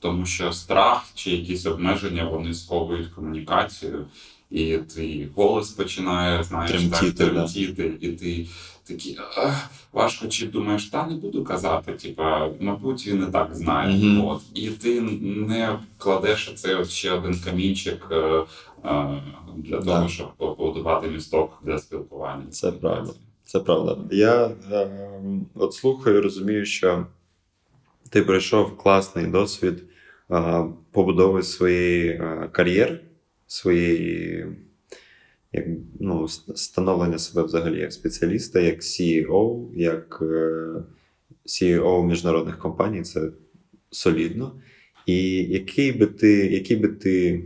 Тому 0.00 0.26
що 0.26 0.52
страх 0.52 1.06
чи 1.14 1.30
якісь 1.30 1.66
обмеження 1.66 2.24
вони 2.24 2.54
сковують 2.54 3.08
комунікацію, 3.08 4.06
і 4.50 4.78
твій 4.78 5.28
голос 5.36 5.70
починає 5.70 6.42
знаєш, 6.42 6.70
Тремтіти, 6.70 7.24
так, 7.24 7.34
да. 7.34 7.46
і 8.00 8.08
ти 8.08 8.46
такий 8.88 9.18
важко, 9.92 10.28
чи 10.28 10.46
думаєш, 10.46 10.86
та 10.86 11.06
не 11.06 11.14
буду 11.14 11.44
казати, 11.44 11.92
типа, 11.92 12.50
мабуть, 12.60 13.06
він 13.06 13.26
і 13.28 13.32
так 13.32 13.54
знає. 13.54 13.96
Мгм. 13.96 14.26
От. 14.26 14.40
І 14.54 14.68
ти 14.68 15.00
не 15.20 15.78
кладеш 15.98 16.48
оцей 16.48 16.74
от 16.74 16.90
ще 16.90 17.12
один 17.12 17.38
камінчик 17.44 18.06
е, 18.10 18.16
е, 18.84 19.22
для 19.56 19.80
Да. 19.80 19.84
того, 19.84 20.08
щоб 20.08 20.32
побудувати 20.36 21.08
місток 21.08 21.58
для 21.62 21.78
спілкування. 21.78 22.46
Це 22.50 22.72
правда. 22.72 23.12
Це 23.44 23.60
правда. 23.60 23.96
Я 24.10 24.50
е, 24.72 24.88
от 25.54 25.74
слухаю, 25.74 26.22
розумію, 26.22 26.64
що 26.64 27.06
ти 28.14 28.22
пройшов 28.22 28.76
класний 28.76 29.26
досвід 29.26 29.82
е, 30.30 30.64
побудови 30.90 31.42
своєї 31.42 32.08
е, 32.08 32.48
кар'єри, 32.52 33.00
своєї 33.46 34.46
як, 35.52 35.66
ну, 36.00 36.28
становлення 36.28 37.18
себе 37.18 37.42
взагалі 37.42 37.80
як 37.80 37.92
спеціаліста, 37.92 38.60
як 38.60 38.80
CEO, 38.80 39.74
як 39.76 40.18
е, 40.22 40.74
CEO 41.46 42.06
міжнародних 42.06 42.58
компаній. 42.58 43.02
Це 43.02 43.28
солідно. 43.90 44.60
І 45.06 45.34
який 45.34 45.92
би 45.92 46.06
ти, 46.06 46.46
які 46.46 46.76
би 46.76 46.88
ти 46.88 47.44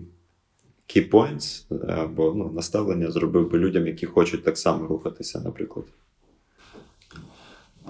key 0.88 1.10
points 1.10 1.74
або 1.88 2.34
ну, 2.34 2.52
наставлення 2.52 3.10
зробив 3.10 3.50
би 3.50 3.58
людям, 3.58 3.86
які 3.86 4.06
хочуть 4.06 4.44
так 4.44 4.58
само 4.58 4.86
рухатися, 4.86 5.40
наприклад? 5.40 5.86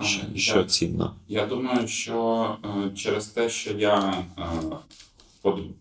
Що, 0.02 0.20
я- 0.32 0.38
що 0.40 0.64
цінно? 0.64 1.14
Я 1.28 1.46
думаю, 1.46 1.88
що 1.88 2.56
е, 2.64 2.90
через 2.96 3.26
те, 3.26 3.48
що 3.48 3.72
я 3.78 4.14
е, 4.38 4.42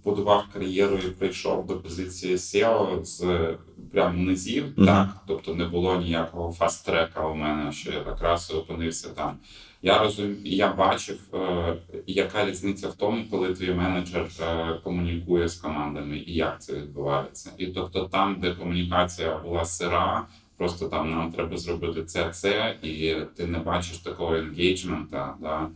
будував 0.03 0.43
кар'єру 0.53 0.97
і 0.97 1.09
прийшов 1.11 1.67
до 1.67 1.77
позиції 1.79 2.35
SEO 2.35 3.03
з 3.03 3.49
прям 3.91 4.25
низів, 4.25 4.65
Мгм. 4.77 4.85
так. 4.87 5.09
Тобто 5.27 5.55
не 5.55 5.65
було 5.65 5.95
ніякого 5.95 6.51
фаст-трека 6.59 7.31
у 7.31 7.35
мене, 7.35 7.71
що 7.71 7.91
я 7.91 7.97
якраз 7.97 8.51
опинився 8.51 9.09
там. 9.09 9.37
Я 9.81 9.97
розум... 9.99 10.35
я 10.43 10.73
бачив, 10.73 11.19
е, 11.33 11.75
яка 12.07 12.45
різниця 12.45 12.87
в 12.89 12.93
тому, 12.93 13.23
коли 13.31 13.53
твій 13.53 13.73
менеджер 13.73 14.27
е, 14.41 14.79
комунікує 14.83 15.47
з 15.47 15.55
командами 15.55 16.17
і 16.17 16.33
як 16.33 16.61
це 16.61 16.73
відбувається. 16.73 17.51
І 17.57 17.67
тобто, 17.67 18.03
там, 18.05 18.35
де 18.41 18.51
комунікація 18.55 19.37
була 19.37 19.65
сира, 19.65 20.27
просто 20.57 20.87
там 20.87 21.11
нам 21.11 21.31
треба 21.31 21.57
зробити 21.57 22.03
це, 22.03 22.29
це, 22.29 22.75
і 22.83 23.15
ти 23.35 23.47
не 23.47 23.59
бачиш 23.59 23.97
такого 23.97 24.35
енгейджмента, 24.35 25.35
да, 25.41 25.69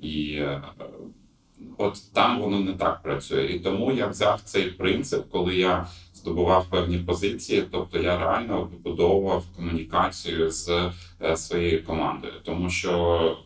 і 0.00 0.34
е, 0.34 0.62
от 1.78 2.12
там 2.12 2.40
воно 2.40 2.60
не 2.60 2.72
так 2.72 3.02
працює. 3.02 3.46
І 3.46 3.58
тому 3.58 3.92
я 3.92 4.06
взяв 4.06 4.40
цей 4.44 4.64
принцип, 4.64 5.24
коли 5.30 5.56
я 5.56 5.86
здобував 6.24 6.66
певні 6.70 6.98
позиції, 6.98 7.64
тобто 7.70 7.98
я 7.98 8.18
реально 8.18 8.68
вибудовував 8.72 9.44
комунікацію 9.56 10.50
з 10.50 10.90
е, 11.22 11.36
своєю 11.36 11.84
командою, 11.84 12.32
тому 12.44 12.70
що 12.70 13.36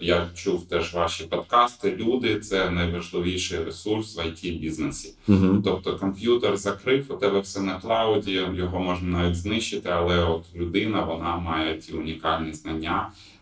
я 0.00 0.26
чув 0.34 0.68
теж 0.68 0.94
ваші 0.94 1.24
подкасти. 1.24 1.96
Люди 1.96 2.40
це 2.40 2.70
найважливіший 2.70 3.64
ресурс 3.64 4.16
в 4.16 4.20
it 4.20 4.60
бізнесі. 4.60 5.14
Угу. 5.28 5.62
Тобто 5.64 5.96
комп'ютер 5.96 6.56
закрив, 6.56 7.06
у 7.08 7.14
тебе 7.14 7.40
все 7.40 7.60
на 7.60 7.80
клауді, 7.80 8.32
його 8.32 8.80
можна 8.80 9.18
навіть 9.18 9.36
знищити, 9.36 9.88
але 9.88 10.24
от 10.24 10.44
людина 10.56 11.04
вона 11.04 11.36
має 11.36 11.78
ті 11.78 11.92
унікальні 11.92 12.52
знання, 12.52 13.10
е, 13.10 13.35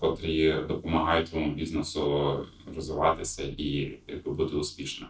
котрі 0.00 0.54
допомагають 0.68 1.30
твоєму 1.30 1.54
бізнесу 1.54 2.36
розвиватися 2.76 3.42
і 3.56 3.98
якби, 4.08 4.32
бути 4.32 4.56
успішним. 4.56 5.08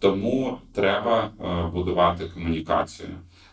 Тому 0.00 0.58
треба 0.72 1.30
е, 1.40 1.70
будувати 1.74 2.24
комунікацію. 2.34 3.08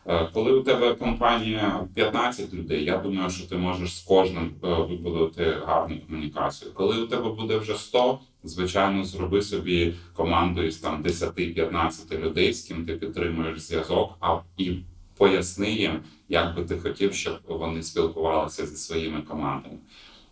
Е, 0.05 0.29
Коли 0.33 0.51
у 0.51 0.63
тебе 0.63 0.93
компанія 0.93 1.87
15 1.95 2.53
людей, 2.53 2.83
я 2.83 2.97
думаю, 2.97 3.29
що 3.29 3.47
ти 3.49 3.57
можеш 3.57 3.97
з 3.97 3.99
кожним 3.99 4.51
е, 4.63 4.67
вибудувати 4.67 5.57
гарну 5.65 5.97
комунікацію. 6.07 6.71
Коли 6.73 6.97
у 6.97 7.07
тебе 7.07 7.29
буде 7.29 7.57
вже 7.57 7.75
100, 7.75 8.19
звичайно, 8.43 9.03
зроби 9.03 9.41
собі 9.41 9.93
команду 10.13 10.63
із 10.63 10.77
там 10.77 11.03
10-15 11.03 12.19
людей, 12.19 12.53
з 12.53 12.61
ким 12.61 12.85
ти 12.85 12.93
підтримуєш 12.93 13.59
зв'язок, 13.59 14.17
а 14.19 14.37
і 14.57 14.77
поясни 15.17 15.71
їм, 15.71 15.99
як 16.29 16.55
би 16.55 16.63
ти 16.63 16.77
хотів, 16.77 17.13
щоб 17.13 17.39
вони 17.47 17.83
спілкувалися 17.83 18.65
зі 18.65 18.75
своїми 18.75 19.21
командами. 19.21 19.77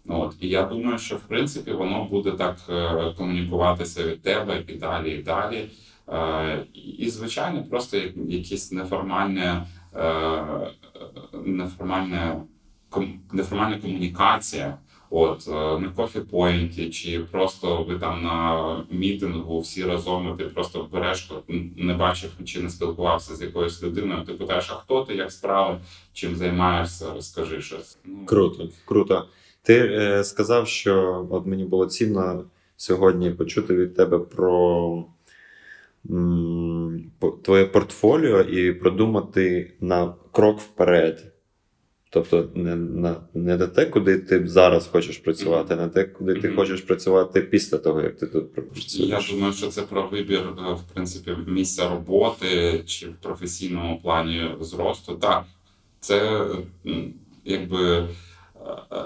От 0.08 0.36
і 0.40 0.48
я 0.48 0.64
думаю, 0.64 0.98
що 0.98 1.16
в 1.16 1.22
принципі 1.28 1.72
воно 1.72 2.04
буде 2.12 2.32
так 2.32 2.58
е, 2.70 3.14
комунікуватися 3.18 4.04
від 4.04 4.22
тебе 4.22 4.64
і 4.68 4.74
далі, 4.74 5.12
і 5.12 5.24
далі. 5.24 5.70
Е, 6.10 6.66
і- 6.98 7.10
звичайно, 7.10 7.64
просто 7.70 7.98
як- 7.98 8.18
якісь 8.28 8.72
неформальне, 8.72 9.66
неформальне, 11.34 12.42
неформальна 13.34 13.78
комунікація. 13.82 14.78
От 15.10 15.48
е, 15.48 15.52
на 15.80 15.90
кофі-пойнті, 15.96 16.90
чи 16.90 17.20
просто 17.20 17.84
ви 17.84 18.00
там 18.00 18.24
на 18.24 18.84
мітингу 18.92 19.60
всі 19.60 19.84
разом, 19.84 20.38
ти 20.38 20.44
просто 20.46 20.88
береш, 20.92 21.32
не 21.78 21.94
бачив 21.94 22.32
чи 22.46 22.62
не 22.62 22.70
спілкувався 22.70 23.36
з 23.36 23.42
якоюсь 23.42 23.84
людиною. 23.84 24.24
Ти 24.26 24.34
питаєш, 24.34 24.70
а 24.72 24.74
хто 24.74 25.04
ти, 25.04 25.16
як 25.16 25.32
справи, 25.32 25.78
чим 26.14 26.36
займаєшся, 26.36 27.14
розкажи 27.14 27.62
щось. 27.62 27.98
Ну, 28.06 28.26
Круто, 28.26 28.70
круто. 28.86 29.26
Ти 29.66 29.74
е, 29.74 30.24
сказав, 30.24 30.68
що 30.68 31.28
от 31.32 31.46
мені 31.46 31.66
було 31.66 31.86
цінно 31.86 32.46
сьогодні 32.78 33.32
почути 33.32 33.76
від 33.76 33.96
тебе 33.96 34.20
про 34.20 35.06
м, 36.10 37.12
твоє 37.44 37.66
портфоліо 37.66 38.42
і 38.42 38.74
продумати 38.74 39.74
на 39.82 40.14
крок 40.32 40.60
вперед. 40.60 41.32
Тобто 42.10 42.50
не, 42.56 42.76
на, 42.76 43.16
не 43.34 43.58
на 43.58 43.68
те, 43.68 43.86
куди 43.86 44.18
ти 44.18 44.48
зараз 44.48 44.88
хочеш 44.88 45.18
працювати, 45.18 45.74
а 45.74 45.78
на 45.78 45.88
те, 45.88 46.04
куди 46.04 46.36
ти 46.36 46.50
хочеш 46.50 46.82
працювати 46.82 47.42
після 47.42 47.78
того, 47.78 48.02
як 48.02 48.18
ти 48.18 48.28
тут 48.28 48.46
Я 48.94 49.22
думаю, 49.32 49.54
що 49.54 49.68
це 49.68 49.82
про 49.82 50.08
вибір 50.08 50.40
е, 50.40 50.74
в 50.74 50.94
принципі 50.94 51.32
місця 51.48 51.90
роботи 51.90 52.84
чи 52.86 53.08
в 53.08 53.16
професійному 53.16 54.00
плані 54.04 54.50
зросту. 54.62 55.16
Так, 55.16 55.44
це 56.00 56.48
якби 57.46 58.08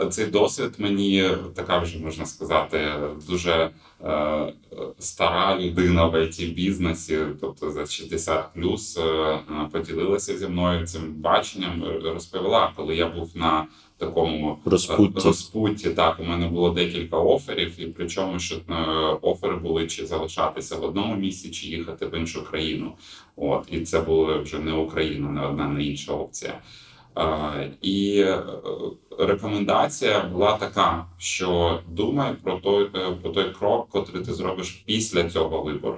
цей 0.09 0.25
досвід 0.25 0.75
мені 0.77 1.29
така 1.55 1.79
вже 1.79 1.99
можна 1.99 2.25
сказати 2.25 2.93
дуже 3.27 3.69
е, 4.03 4.53
стара 4.99 5.59
людина 5.59 6.05
в 6.05 6.15
it 6.15 6.53
бізнесі, 6.53 7.19
тобто 7.41 7.71
за 7.71 7.85
60 7.85 8.53
плюс, 8.53 8.97
е, 8.97 9.39
поділилася 9.71 10.37
зі 10.37 10.47
мною 10.47 10.87
цим 10.87 11.13
баченням, 11.13 11.83
е, 11.83 11.99
розповіла, 11.99 12.73
коли 12.75 12.95
я 12.95 13.07
був 13.09 13.31
на 13.35 13.67
такому 13.97 14.59
Розпутті. 14.65 15.27
Розпутті, 15.27 15.89
так, 15.89 16.19
у 16.19 16.23
мене 16.23 16.47
було 16.47 16.69
декілька 16.69 17.17
оферів, 17.17 17.73
і 17.77 17.85
причому, 17.85 18.39
що 18.39 18.55
е, 18.55 18.73
офери 19.21 19.55
були 19.55 19.87
чи 19.87 20.05
залишатися 20.05 20.75
в 20.75 20.83
одному 20.83 21.15
місці, 21.15 21.49
чи 21.49 21.67
їхати 21.67 22.05
в 22.05 22.17
іншу 22.17 22.45
країну. 22.45 22.91
От, 23.35 23.67
і 23.71 23.81
це 23.81 24.01
була 24.01 24.37
вже 24.37 24.59
не 24.59 24.73
Україна, 24.73 25.29
не 25.29 25.41
одна, 25.41 25.67
не 25.67 25.83
інша 25.83 26.13
опція. 26.13 26.59
Е, 27.17 27.71
і 27.81 28.19
е, 28.19 28.43
рекомендація 29.19 30.19
була 30.19 30.57
така, 30.57 31.05
що 31.17 31.79
думай 31.87 32.33
про 32.43 32.57
той, 32.57 32.89
е, 32.95 33.11
про 33.21 33.31
той 33.31 33.53
крок, 33.53 33.89
котрий 33.89 34.23
ти 34.23 34.33
зробиш 34.33 34.83
після 34.85 35.29
цього 35.29 35.61
вибору. 35.61 35.97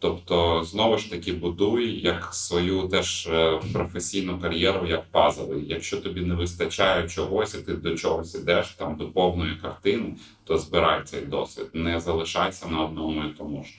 Тобто, 0.00 0.64
знову 0.64 0.98
ж 0.98 1.10
таки, 1.10 1.32
будуй 1.32 2.00
як 2.00 2.34
свою 2.34 2.88
теж 2.88 3.28
професійну 3.72 4.38
кар'єру, 4.38 4.86
як 4.86 5.10
пазл. 5.10 5.54
Якщо 5.66 5.96
тобі 5.96 6.20
не 6.20 6.34
вистачає 6.34 7.08
чогось, 7.08 7.54
і 7.54 7.58
ти 7.58 7.74
до 7.74 7.96
чогось 7.96 8.34
ідеш 8.34 8.68
там 8.68 8.96
до 8.96 9.08
повної 9.08 9.56
картини, 9.56 10.16
то 10.44 10.58
збирай 10.58 11.02
цей 11.04 11.20
досвід, 11.26 11.66
не 11.72 12.00
залишайся 12.00 12.68
на 12.68 12.84
одному 12.84 13.24
і 13.24 13.38
тому 13.38 13.64
ж. 13.64 13.70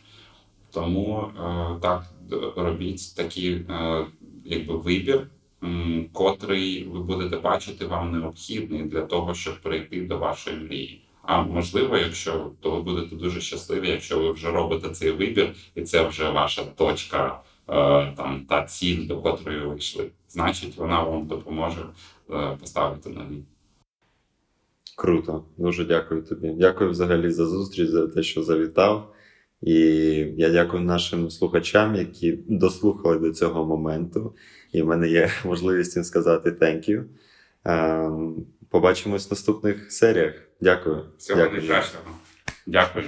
Тому 0.71 1.31
так 1.81 2.03
робіть 2.55 3.15
такий 3.15 3.65
якби 4.45 4.77
вибір, 4.77 5.27
котрий 6.13 6.83
ви 6.83 6.99
будете 6.99 7.37
бачити 7.37 7.85
вам 7.85 8.11
необхідний 8.11 8.83
для 8.83 9.01
того, 9.01 9.33
щоб 9.33 9.61
прийти 9.61 10.01
до 10.01 10.17
вашої 10.17 10.57
мрії. 10.57 11.01
А 11.21 11.41
можливо, 11.41 11.97
якщо 11.97 12.51
то 12.59 12.71
ви 12.71 12.81
будете 12.81 13.15
дуже 13.15 13.41
щасливі, 13.41 13.89
якщо 13.89 14.19
ви 14.19 14.31
вже 14.31 14.51
робите 14.51 14.89
цей 14.89 15.11
вибір, 15.11 15.53
і 15.75 15.81
це 15.81 16.07
вже 16.07 16.29
ваша 16.29 16.63
точка, 16.63 17.41
е, 17.69 18.13
там 18.17 18.45
та 18.49 18.65
ціль, 18.65 19.07
до 19.07 19.17
котрої 19.21 19.59
ви 19.59 19.77
йшли. 19.77 20.09
Значить, 20.29 20.77
вона 20.77 21.03
вам 21.03 21.27
допоможе 21.27 21.81
е, 22.31 22.57
поставити 22.59 23.09
нові. 23.09 23.43
Круто, 24.97 25.43
дуже 25.57 25.85
дякую 25.85 26.21
тобі. 26.23 26.49
Дякую 26.49 26.89
взагалі 26.89 27.31
за 27.31 27.45
зустріч, 27.45 27.89
за 27.89 28.07
те, 28.07 28.23
що 28.23 28.43
завітав. 28.43 29.13
І 29.61 29.73
я 30.37 30.49
дякую 30.49 30.83
нашим 30.83 31.29
слухачам, 31.29 31.95
які 31.95 32.39
дослухали 32.47 33.19
до 33.19 33.31
цього 33.31 33.65
моменту. 33.65 34.33
І 34.71 34.81
в 34.81 34.85
мене 34.85 35.07
є 35.07 35.29
можливість 35.45 35.95
їм 35.95 36.05
сказати 36.05 36.49
thank 36.49 36.89
you. 36.89 37.03
Ем, 37.65 38.35
Побачимось 38.69 39.27
в 39.27 39.31
наступних 39.33 39.91
серіях. 39.91 40.33
Дякую. 40.61 41.05
Всього 41.17 41.41
найкращого. 41.41 42.03
Дякую. 42.65 43.05